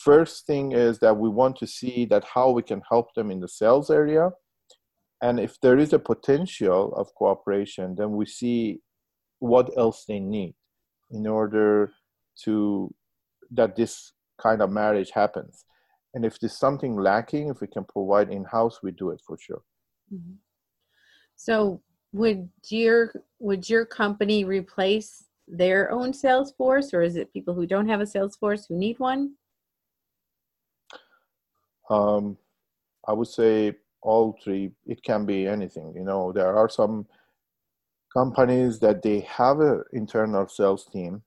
first 0.03 0.45
thing 0.45 0.73
is 0.73 0.99
that 0.99 1.17
we 1.17 1.29
want 1.29 1.55
to 1.57 1.67
see 1.67 2.05
that 2.05 2.25
how 2.25 2.51
we 2.51 2.61
can 2.61 2.81
help 2.89 3.13
them 3.15 3.31
in 3.31 3.39
the 3.39 3.47
sales 3.47 3.89
area. 3.89 4.31
And 5.21 5.39
if 5.39 5.59
there 5.61 5.77
is 5.77 5.93
a 5.93 5.99
potential 5.99 6.93
of 6.95 7.15
cooperation 7.15 7.95
then 7.95 8.11
we 8.11 8.25
see 8.25 8.81
what 9.39 9.71
else 9.77 10.05
they 10.07 10.19
need 10.19 10.55
in 11.11 11.27
order 11.27 11.91
to 12.43 12.93
that 13.51 13.75
this 13.75 14.13
kind 14.41 14.61
of 14.61 14.71
marriage 14.71 15.11
happens 15.11 15.65
and 16.13 16.25
if 16.25 16.39
there's 16.39 16.57
something 16.57 16.95
lacking 16.95 17.49
if 17.49 17.61
we 17.61 17.67
can 17.67 17.83
provide 17.85 18.29
in-house 18.29 18.81
we 18.83 18.91
do 18.91 19.09
it 19.09 19.21
for 19.25 19.37
sure 19.37 19.61
mm-hmm. 20.13 20.33
so 21.35 21.81
would 22.11 22.49
your 22.69 23.13
would 23.39 23.67
your 23.69 23.85
company 23.85 24.43
replace 24.43 25.25
their 25.47 25.91
own 25.91 26.13
sales 26.13 26.53
force 26.53 26.93
or 26.93 27.01
is 27.01 27.15
it 27.15 27.33
people 27.33 27.53
who 27.53 27.65
don't 27.65 27.89
have 27.89 28.01
a 28.01 28.05
sales 28.05 28.35
force 28.37 28.65
who 28.65 28.77
need 28.77 28.97
one 28.99 29.33
um, 31.89 32.37
I 33.07 33.13
would 33.13 33.27
say 33.27 33.73
all 34.01 34.37
three. 34.43 34.71
It 34.85 35.03
can 35.03 35.25
be 35.25 35.47
anything. 35.47 35.93
You 35.95 36.03
know, 36.03 36.31
there 36.31 36.55
are 36.55 36.69
some 36.69 37.07
companies 38.11 38.79
that 38.79 39.01
they 39.01 39.21
have 39.21 39.59
an 39.59 39.83
internal 39.93 40.47
sales 40.47 40.85
team, 40.85 41.23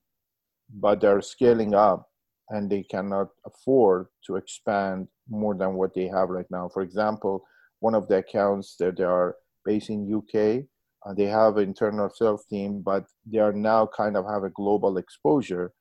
but 0.72 1.00
they're 1.00 1.22
scaling 1.22 1.74
up 1.74 2.08
and 2.50 2.70
they 2.70 2.82
cannot 2.82 3.28
afford 3.44 4.06
to 4.26 4.36
expand 4.36 5.08
more 5.28 5.54
than 5.54 5.74
what 5.74 5.94
they 5.94 6.06
have 6.06 6.28
right 6.28 6.46
now. 6.50 6.68
For 6.72 6.82
example, 6.82 7.44
one 7.80 7.94
of 7.94 8.08
the 8.08 8.18
accounts 8.18 8.76
that 8.78 8.96
they 8.96 9.04
are 9.04 9.36
based 9.64 9.90
in 9.90 10.12
UK, 10.12 10.64
uh, 11.04 11.14
they 11.14 11.26
have 11.26 11.56
an 11.56 11.64
internal 11.64 12.08
sales 12.08 12.46
team, 12.46 12.82
but 12.82 13.04
they 13.30 13.38
are 13.38 13.52
now 13.52 13.86
kind 13.86 14.16
of 14.16 14.24
have 14.26 14.44
a 14.44 14.50
global 14.50 14.96
exposure, 14.98 15.72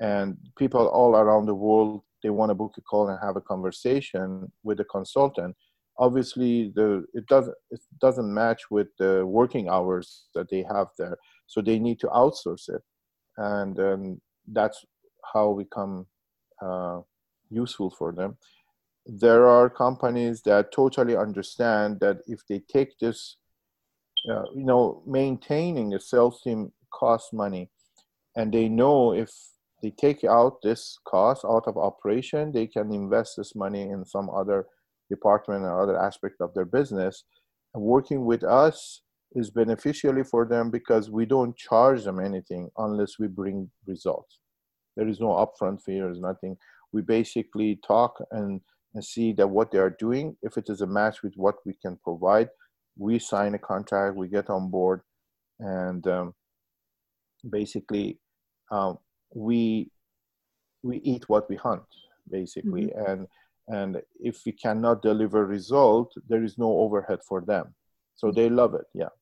and 0.00 0.36
people 0.58 0.86
all 0.88 1.16
around 1.16 1.46
the 1.46 1.54
world 1.54 2.02
they 2.22 2.30
want 2.30 2.50
to 2.50 2.54
book 2.54 2.74
a 2.76 2.82
call 2.82 3.08
and 3.08 3.18
have 3.22 3.36
a 3.36 3.40
conversation 3.40 4.50
with 4.62 4.80
a 4.80 4.84
consultant. 4.84 5.56
Obviously 5.98 6.72
the 6.74 7.04
it 7.14 7.26
doesn't 7.26 7.54
it 7.70 7.80
doesn't 8.00 8.32
match 8.32 8.70
with 8.70 8.88
the 8.98 9.24
working 9.26 9.68
hours 9.68 10.26
that 10.34 10.48
they 10.50 10.64
have 10.70 10.88
there 10.98 11.16
so 11.50 11.60
they 11.60 11.80
need 11.80 11.98
to 11.98 12.06
outsource 12.08 12.68
it. 12.68 12.80
And 13.36 13.78
um, 13.80 14.20
that's 14.52 14.84
how 15.32 15.50
we 15.50 15.64
come 15.64 16.06
uh, 16.62 17.00
useful 17.50 17.90
for 17.90 18.12
them. 18.12 18.36
There 19.06 19.46
are 19.46 19.70
companies 19.70 20.42
that 20.42 20.72
totally 20.72 21.16
understand 21.16 22.00
that 22.00 22.18
if 22.26 22.40
they 22.48 22.60
take 22.60 22.98
this 22.98 23.36
uh, 24.30 24.44
you 24.54 24.64
know 24.64 25.02
maintaining 25.06 25.94
a 25.94 26.00
sales 26.00 26.42
team 26.42 26.72
costs 26.92 27.32
money 27.32 27.70
and 28.36 28.52
they 28.52 28.68
know 28.68 29.12
if 29.12 29.30
they 29.82 29.90
take 29.90 30.24
out 30.24 30.60
this 30.62 30.98
cost 31.06 31.42
out 31.44 31.64
of 31.66 31.78
operation 31.78 32.52
they 32.52 32.66
can 32.66 32.92
invest 32.92 33.34
this 33.38 33.54
money 33.56 33.82
in 33.82 34.04
some 34.04 34.28
other 34.28 34.66
department 35.08 35.64
or 35.64 35.82
other 35.82 35.98
aspect 35.98 36.36
of 36.40 36.54
their 36.54 36.64
business. 36.64 37.24
And 37.74 37.82
working 37.82 38.24
with 38.24 38.44
us 38.44 39.02
is 39.32 39.50
beneficially 39.50 40.24
for 40.24 40.46
them 40.46 40.70
because 40.70 41.10
we 41.10 41.24
don't 41.24 41.56
charge 41.56 42.04
them 42.04 42.20
anything 42.20 42.70
unless 42.78 43.18
we 43.18 43.26
bring 43.26 43.70
results 43.86 44.38
there 44.96 45.08
is 45.08 45.20
no 45.20 45.28
upfront 45.28 45.82
fee 45.82 45.98
there's 45.98 46.20
nothing. 46.20 46.56
We 46.92 47.02
basically 47.02 47.78
talk 47.86 48.20
and, 48.32 48.60
and 48.94 49.04
see 49.04 49.32
that 49.34 49.48
what 49.48 49.70
they 49.70 49.78
are 49.78 49.96
doing 49.98 50.36
if 50.42 50.56
it 50.56 50.68
is 50.68 50.80
a 50.80 50.86
match 50.86 51.22
with 51.22 51.34
what 51.36 51.56
we 51.64 51.74
can 51.74 51.98
provide 52.02 52.48
we 53.00 53.18
sign 53.18 53.54
a 53.54 53.58
contract 53.58 54.16
we 54.16 54.28
get 54.28 54.50
on 54.50 54.70
board 54.70 55.00
and 55.58 56.06
um, 56.06 56.34
basically 57.50 58.18
um, 58.70 58.98
we 59.34 59.90
we 60.82 60.98
eat 60.98 61.28
what 61.28 61.48
we 61.48 61.56
hunt 61.56 61.82
basically. 62.30 62.86
Mm-hmm. 62.86 63.10
and 63.10 63.26
and 63.68 64.02
if 64.18 64.42
we 64.44 64.52
cannot 64.52 65.02
deliver 65.02 65.46
result 65.46 66.12
there 66.28 66.44
is 66.44 66.58
no 66.58 66.70
overhead 66.78 67.20
for 67.26 67.40
them. 67.40 67.74
So 68.16 68.30
they 68.30 68.50
love 68.50 68.74
it 68.74 68.86
yeah. 68.94 69.14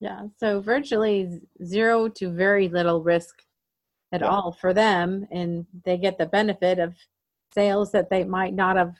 Yeah 0.00 0.22
so 0.38 0.60
virtually 0.60 1.40
zero 1.64 2.08
to 2.08 2.30
very 2.30 2.68
little 2.68 3.02
risk 3.02 3.42
at 4.12 4.20
yeah. 4.20 4.28
all 4.28 4.52
for 4.52 4.72
them 4.74 5.26
and 5.30 5.66
they 5.84 5.96
get 5.96 6.18
the 6.18 6.26
benefit 6.26 6.78
of 6.78 6.94
sales 7.52 7.90
that 7.92 8.10
they 8.10 8.24
might 8.24 8.54
not 8.54 8.76
have 8.76 8.94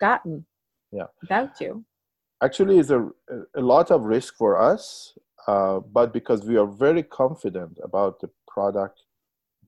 gotten 0.00 0.44
yeah. 0.92 1.06
without 1.20 1.60
you. 1.60 1.84
Actually 2.42 2.78
is 2.78 2.90
a, 2.90 3.08
a 3.56 3.60
lot 3.60 3.90
of 3.90 4.02
risk 4.02 4.36
for 4.36 4.60
us 4.60 5.14
uh, 5.46 5.80
but 5.80 6.12
because 6.12 6.44
we 6.44 6.56
are 6.56 6.66
very 6.66 7.02
confident 7.02 7.78
about 7.82 8.20
the 8.20 8.28
product 8.46 9.02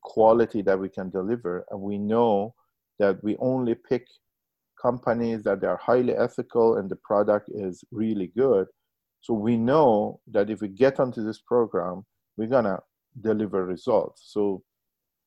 quality 0.03 0.63
that 0.63 0.79
we 0.79 0.89
can 0.89 1.11
deliver 1.11 1.65
and 1.71 1.81
we 1.81 1.99
know 1.99 2.55
that 2.99 3.23
we 3.23 3.37
only 3.39 3.75
pick 3.75 4.07
companies 4.81 5.43
that 5.45 5.63
are 5.65 5.77
highly 5.77 6.15
ethical 6.15 6.79
and 6.79 6.91
the 6.91 6.97
product 6.97 7.49
is 7.55 7.85
really 7.91 8.29
good. 8.37 8.67
So 9.21 9.35
we 9.35 9.57
know 9.57 10.21
that 10.29 10.49
if 10.49 10.61
we 10.61 10.69
get 10.69 10.99
onto 10.99 11.25
this 11.25 11.41
program 11.41 12.05
we're 12.37 12.47
going 12.47 12.65
to 12.65 12.79
deliver 13.21 13.67
results. 13.67 14.31
So 14.33 14.63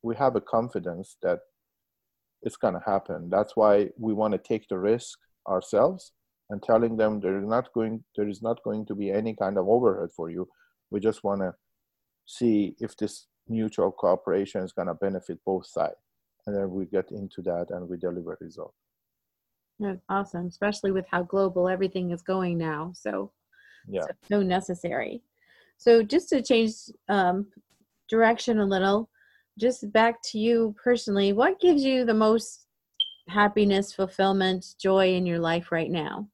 we 0.03 0.15
have 0.17 0.35
a 0.35 0.41
confidence 0.41 1.17
that 1.23 1.39
it's 2.43 2.57
going 2.57 2.73
to 2.73 2.81
happen. 2.85 3.29
That's 3.29 3.55
why 3.55 3.89
we 3.97 4.13
want 4.13 4.33
to 4.33 4.37
take 4.37 4.67
the 4.67 4.77
risk 4.77 5.17
ourselves 5.47 6.11
and 6.49 6.61
telling 6.61 6.97
them 6.97 7.19
there 7.19 7.39
is 7.39 7.47
not 7.47 7.73
going 7.73 8.03
there 8.15 8.27
is 8.27 8.41
not 8.41 8.61
going 8.63 8.85
to 8.85 8.95
be 8.95 9.09
any 9.11 9.33
kind 9.33 9.57
of 9.57 9.67
overhead 9.67 10.09
for 10.15 10.29
you. 10.29 10.47
We 10.91 10.99
just 10.99 11.23
want 11.23 11.41
to 11.41 11.53
see 12.25 12.75
if 12.79 12.95
this 12.97 13.27
mutual 13.47 13.91
cooperation 13.91 14.61
is 14.61 14.73
going 14.73 14.87
to 14.87 14.93
benefit 14.93 15.39
both 15.45 15.65
sides. 15.65 15.95
And 16.45 16.55
then 16.55 16.69
we 16.69 16.85
get 16.85 17.11
into 17.11 17.41
that 17.43 17.67
and 17.69 17.87
we 17.87 17.97
deliver 17.97 18.37
results. 18.41 18.75
That's 19.79 20.01
awesome 20.09 20.47
especially 20.47 20.91
with 20.91 21.05
how 21.09 21.23
global 21.23 21.67
everything 21.67 22.11
is 22.11 22.21
going 22.21 22.57
now. 22.57 22.91
So 22.93 23.31
yeah. 23.87 24.05
so 24.29 24.41
necessary. 24.41 25.21
So 25.77 26.03
just 26.03 26.29
to 26.29 26.41
change 26.41 26.73
um, 27.09 27.47
direction 28.09 28.59
a 28.59 28.65
little 28.65 29.09
just 29.57 29.91
back 29.91 30.21
to 30.21 30.39
you 30.39 30.75
personally 30.81 31.33
what 31.33 31.59
gives 31.59 31.83
you 31.83 32.05
the 32.05 32.13
most 32.13 32.65
happiness 33.27 33.93
fulfillment 33.93 34.75
joy 34.79 35.13
in 35.13 35.25
your 35.25 35.39
life 35.39 35.71
right 35.71 35.91
now 35.91 36.27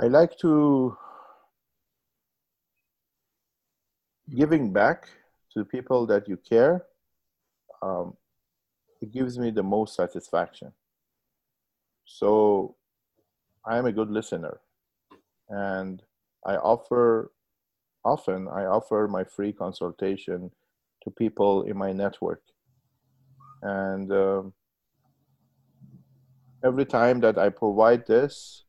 i 0.00 0.06
like 0.06 0.36
to 0.38 0.96
giving 4.34 4.72
back 4.72 5.08
to 5.52 5.60
the 5.60 5.64
people 5.64 6.06
that 6.06 6.28
you 6.28 6.36
care, 6.36 6.84
um, 7.82 8.16
it 9.00 9.12
gives 9.12 9.38
me 9.38 9.50
the 9.50 9.62
most 9.62 9.94
satisfaction. 9.94 10.72
So 12.04 12.76
I 13.64 13.78
am 13.78 13.86
a 13.86 13.92
good 13.92 14.10
listener, 14.10 14.60
and 15.48 16.02
I 16.44 16.56
offer 16.56 17.32
often 18.14 18.48
I 18.48 18.64
offer 18.64 19.08
my 19.10 19.24
free 19.24 19.52
consultation 19.52 20.50
to 21.02 21.10
people 21.10 21.62
in 21.64 21.76
my 21.76 21.92
network, 21.92 22.42
and 23.62 24.10
um, 24.12 24.52
every 26.64 26.86
time 26.86 27.20
that 27.20 27.38
I 27.38 27.48
provide 27.48 28.06
this 28.06 28.64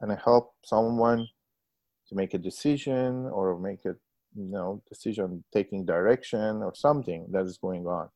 and 0.00 0.12
I 0.12 0.18
help 0.22 0.54
someone 0.64 1.26
to 2.08 2.14
make 2.14 2.34
a 2.34 2.38
decision 2.38 3.26
or 3.32 3.58
make 3.58 3.84
a 3.84 3.94
you 4.34 4.50
know 4.50 4.82
decision 4.88 5.44
taking 5.52 5.84
direction 5.84 6.62
or 6.62 6.74
something 6.74 7.26
that 7.30 7.44
is 7.46 7.58
going 7.58 7.86
on 7.86 8.08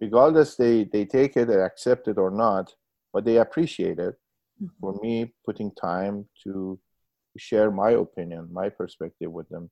regardless 0.00 0.56
they 0.56 0.84
they 0.84 1.04
take 1.04 1.36
it 1.36 1.48
they 1.48 1.60
accept 1.60 2.08
it 2.08 2.18
or 2.18 2.30
not 2.30 2.74
but 3.12 3.24
they 3.24 3.38
appreciate 3.38 3.98
it 3.98 4.14
mm-hmm. 4.62 4.66
for 4.80 4.92
me 5.02 5.32
putting 5.44 5.70
time 5.72 6.26
to 6.44 6.78
share 7.38 7.70
my 7.70 7.92
opinion 7.92 8.48
my 8.52 8.68
perspective 8.68 9.30
with 9.30 9.48
them. 9.48 9.70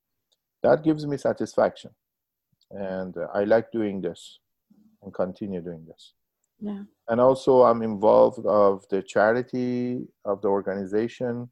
That 0.63 0.83
gives 0.83 1.07
me 1.07 1.17
satisfaction. 1.17 1.91
And 2.71 3.17
uh, 3.17 3.27
i 3.35 3.45
like 3.45 3.71
doing 3.71 4.01
this 4.01 4.39
and 5.03 5.13
continue 5.13 5.61
doing 5.61 5.85
this. 5.87 6.15
Yeah. 6.61 6.83
And 7.09 7.21
also 7.21 7.63
i'm 7.63 7.83
involved 7.83 8.45
of 8.47 8.85
the 8.91 9.03
charity 9.03 10.07
of 10.25 10.41
the 10.43 10.49
organization. 10.49 11.51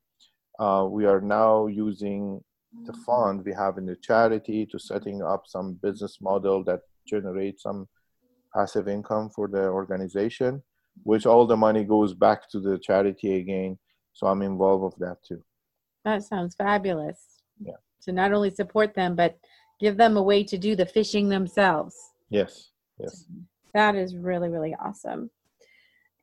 Uh, 0.58 0.86
we 0.88 1.06
are 1.06 1.20
now 1.20 1.66
using 1.66 2.42
the 2.86 2.92
fund 3.04 3.44
we 3.44 3.52
have 3.52 3.76
in 3.76 3.86
the 3.86 3.96
charity 3.96 4.64
to 4.66 4.78
setting 4.78 5.22
up 5.22 5.42
some 5.46 5.74
business 5.82 6.18
model 6.22 6.64
that 6.64 6.80
generates 7.06 7.64
some 7.64 7.86
passive 8.54 8.88
income 8.88 9.28
for 9.34 9.46
the 9.48 9.64
organization 9.68 10.62
which 11.04 11.26
all 11.26 11.46
the 11.46 11.56
money 11.56 11.84
goes 11.84 12.14
back 12.14 12.48
to 12.50 12.60
the 12.60 12.78
charity 12.78 13.36
again. 13.36 13.78
So 14.12 14.26
i'm 14.26 14.42
involved 14.42 14.84
with 14.84 14.96
that 14.96 15.18
too 15.26 15.42
that 16.04 16.24
sounds 16.24 16.54
fabulous. 16.54 17.42
Yeah. 17.60 17.74
To 18.02 18.12
not 18.12 18.32
only 18.32 18.50
support 18.50 18.94
them 18.94 19.14
but 19.14 19.38
give 19.80 19.96
them 19.96 20.16
a 20.16 20.22
way 20.22 20.44
to 20.44 20.58
do 20.58 20.76
the 20.76 20.86
fishing 20.86 21.28
themselves. 21.28 21.96
Yes 22.30 22.70
yes. 22.98 23.26
That 23.74 23.94
is 23.94 24.16
really 24.16 24.48
really 24.48 24.74
awesome. 24.74 25.30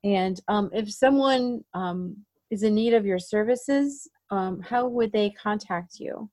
And 0.03 0.39
um, 0.47 0.69
if 0.73 0.91
someone 0.93 1.63
um, 1.73 2.17
is 2.49 2.63
in 2.63 2.73
need 2.75 2.93
of 2.93 3.05
your 3.05 3.19
services 3.19 4.09
um, 4.31 4.61
how 4.61 4.87
would 4.87 5.11
they 5.11 5.31
contact 5.31 5.99
you? 5.99 6.29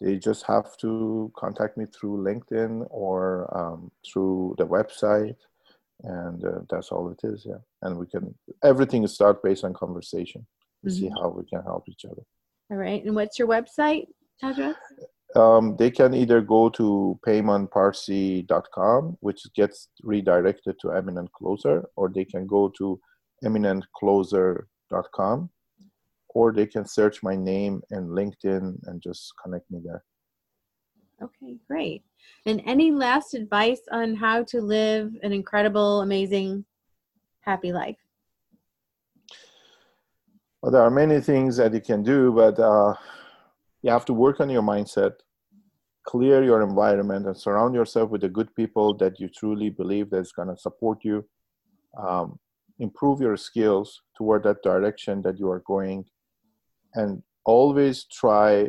They 0.00 0.16
just 0.16 0.44
have 0.46 0.76
to 0.78 1.32
contact 1.36 1.76
me 1.76 1.86
through 1.86 2.22
LinkedIn 2.22 2.86
or 2.90 3.48
um, 3.56 3.90
through 4.06 4.54
the 4.58 4.66
website, 4.66 5.36
and 6.04 6.44
uh, 6.44 6.60
that's 6.70 6.90
all 6.90 7.10
it 7.10 7.20
is. 7.24 7.44
Yeah, 7.48 7.58
and 7.82 7.98
we 7.98 8.06
can 8.06 8.34
everything 8.62 9.04
is 9.04 9.14
start 9.14 9.42
based 9.42 9.64
on 9.64 9.74
conversation 9.74 10.46
to 10.84 10.90
mm-hmm. 10.90 10.98
see 10.98 11.08
how 11.08 11.28
we 11.28 11.44
can 11.46 11.62
help 11.62 11.88
each 11.88 12.04
other. 12.04 12.22
All 12.70 12.76
right, 12.76 13.04
and 13.04 13.14
what's 13.14 13.38
your 13.38 13.48
website 13.48 14.06
address? 14.42 14.76
Um, 15.36 15.76
they 15.76 15.90
can 15.90 16.14
either 16.14 16.40
go 16.40 16.70
to 16.70 17.20
peymanparsi.com, 17.26 19.18
which 19.20 19.42
gets 19.54 19.88
redirected 20.02 20.76
to 20.80 20.92
Eminent 20.92 21.30
Closer, 21.32 21.86
or 21.96 22.08
they 22.08 22.24
can 22.24 22.46
go 22.46 22.72
to 22.78 22.98
eminentcloser.com 23.44 25.50
or 26.30 26.52
they 26.52 26.66
can 26.66 26.86
search 26.86 27.22
my 27.22 27.34
name 27.34 27.80
in 27.90 28.08
LinkedIn 28.08 28.78
and 28.84 29.02
just 29.02 29.32
connect 29.42 29.70
me 29.70 29.80
there. 29.84 30.04
Okay, 31.22 31.56
great. 31.66 32.02
And 32.46 32.62
any 32.64 32.92
last 32.92 33.34
advice 33.34 33.80
on 33.90 34.14
how 34.14 34.44
to 34.44 34.60
live 34.60 35.12
an 35.22 35.32
incredible, 35.32 36.02
amazing, 36.02 36.64
happy 37.40 37.72
life? 37.72 37.96
Well, 40.62 40.72
there 40.72 40.82
are 40.82 40.90
many 40.90 41.20
things 41.20 41.56
that 41.56 41.74
you 41.74 41.80
can 41.80 42.02
do, 42.02 42.32
but 42.32 42.58
uh, 42.58 42.94
you 43.82 43.90
have 43.90 44.04
to 44.06 44.12
work 44.12 44.40
on 44.40 44.50
your 44.50 44.62
mindset, 44.62 45.12
clear 46.06 46.42
your 46.42 46.62
environment, 46.62 47.26
and 47.26 47.36
surround 47.36 47.74
yourself 47.74 48.10
with 48.10 48.20
the 48.20 48.28
good 48.28 48.54
people 48.54 48.94
that 48.98 49.18
you 49.20 49.28
truly 49.28 49.70
believe 49.70 50.10
that's 50.10 50.32
going 50.32 50.48
to 50.48 50.56
support 50.56 50.98
you. 51.04 51.24
Um, 51.96 52.38
improve 52.78 53.20
your 53.20 53.36
skills 53.36 54.02
toward 54.16 54.44
that 54.44 54.62
direction 54.62 55.22
that 55.22 55.38
you 55.38 55.50
are 55.50 55.62
going 55.66 56.04
and 56.94 57.22
always 57.44 58.04
try 58.04 58.68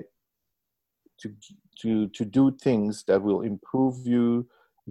to 1.21 1.33
to 1.81 2.07
to 2.09 2.25
do 2.25 2.51
things 2.61 3.03
that 3.07 3.21
will 3.21 3.41
improve 3.41 4.05
you 4.05 4.47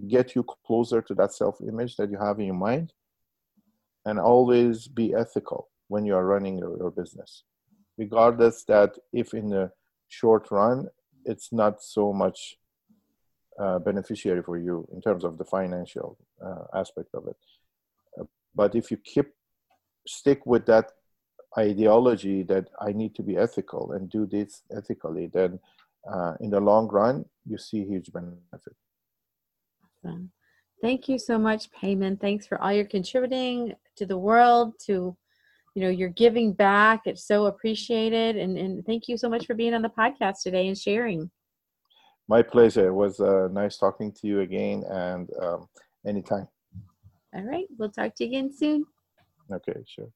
get 0.08 0.34
you 0.34 0.44
closer 0.66 1.02
to 1.02 1.14
that 1.14 1.32
self 1.32 1.60
image 1.60 1.96
that 1.96 2.10
you 2.10 2.18
have 2.18 2.38
in 2.38 2.46
your 2.46 2.54
mind 2.54 2.92
and 4.04 4.18
always 4.18 4.86
be 4.86 5.14
ethical 5.14 5.68
when 5.88 6.04
you 6.04 6.14
are 6.14 6.24
running 6.24 6.56
your, 6.56 6.76
your 6.78 6.90
business. 6.90 7.42
Regardless 7.96 8.64
that 8.64 8.96
if 9.12 9.34
in 9.34 9.48
the 9.48 9.70
short 10.08 10.50
run 10.50 10.88
it's 11.24 11.52
not 11.52 11.82
so 11.82 12.12
much 12.12 12.56
uh, 13.60 13.78
beneficiary 13.80 14.42
for 14.42 14.56
you 14.56 14.86
in 14.92 15.00
terms 15.00 15.24
of 15.24 15.36
the 15.36 15.44
financial 15.44 16.16
uh, 16.44 16.64
aspect 16.74 17.08
of 17.14 17.26
it. 17.26 17.36
But 18.54 18.74
if 18.74 18.90
you 18.90 18.96
keep 18.96 19.26
stick 20.06 20.46
with 20.46 20.64
that 20.66 20.92
ideology 21.56 22.42
that 22.44 22.68
I 22.80 22.92
need 22.92 23.14
to 23.16 23.22
be 23.22 23.36
ethical 23.36 23.92
and 23.92 24.08
do 24.08 24.26
this 24.26 24.62
ethically, 24.74 25.26
then 25.26 25.60
uh, 26.10 26.34
in 26.40 26.50
the 26.50 26.60
long 26.60 26.88
run, 26.88 27.24
you 27.46 27.58
see 27.58 27.84
huge 27.84 28.12
benefit. 28.12 28.76
Awesome. 30.04 30.30
Thank 30.80 31.08
you 31.08 31.18
so 31.18 31.38
much, 31.38 31.70
Peyman. 31.72 32.20
Thanks 32.20 32.46
for 32.46 32.60
all 32.60 32.72
your 32.72 32.84
contributing 32.84 33.74
to 33.96 34.06
the 34.06 34.18
world, 34.18 34.74
to 34.86 35.16
you 35.74 35.84
know, 35.84 35.90
you're 35.90 36.08
giving 36.08 36.52
back. 36.52 37.02
It's 37.04 37.24
so 37.24 37.46
appreciated. 37.46 38.36
And, 38.36 38.58
and 38.58 38.84
thank 38.84 39.06
you 39.06 39.16
so 39.16 39.28
much 39.28 39.46
for 39.46 39.54
being 39.54 39.74
on 39.74 39.82
the 39.82 39.88
podcast 39.88 40.42
today 40.42 40.66
and 40.66 40.76
sharing. 40.76 41.30
My 42.26 42.42
pleasure. 42.42 42.88
It 42.88 42.94
was 42.94 43.20
uh, 43.20 43.48
nice 43.52 43.78
talking 43.78 44.12
to 44.12 44.26
you 44.26 44.40
again 44.40 44.82
and 44.90 45.28
um, 45.40 45.68
anytime. 46.04 46.48
All 47.32 47.44
right. 47.44 47.66
We'll 47.78 47.90
talk 47.90 48.14
to 48.16 48.24
you 48.24 48.30
again 48.30 48.52
soon. 48.52 48.86
Okay, 49.52 49.84
sure. 49.86 50.10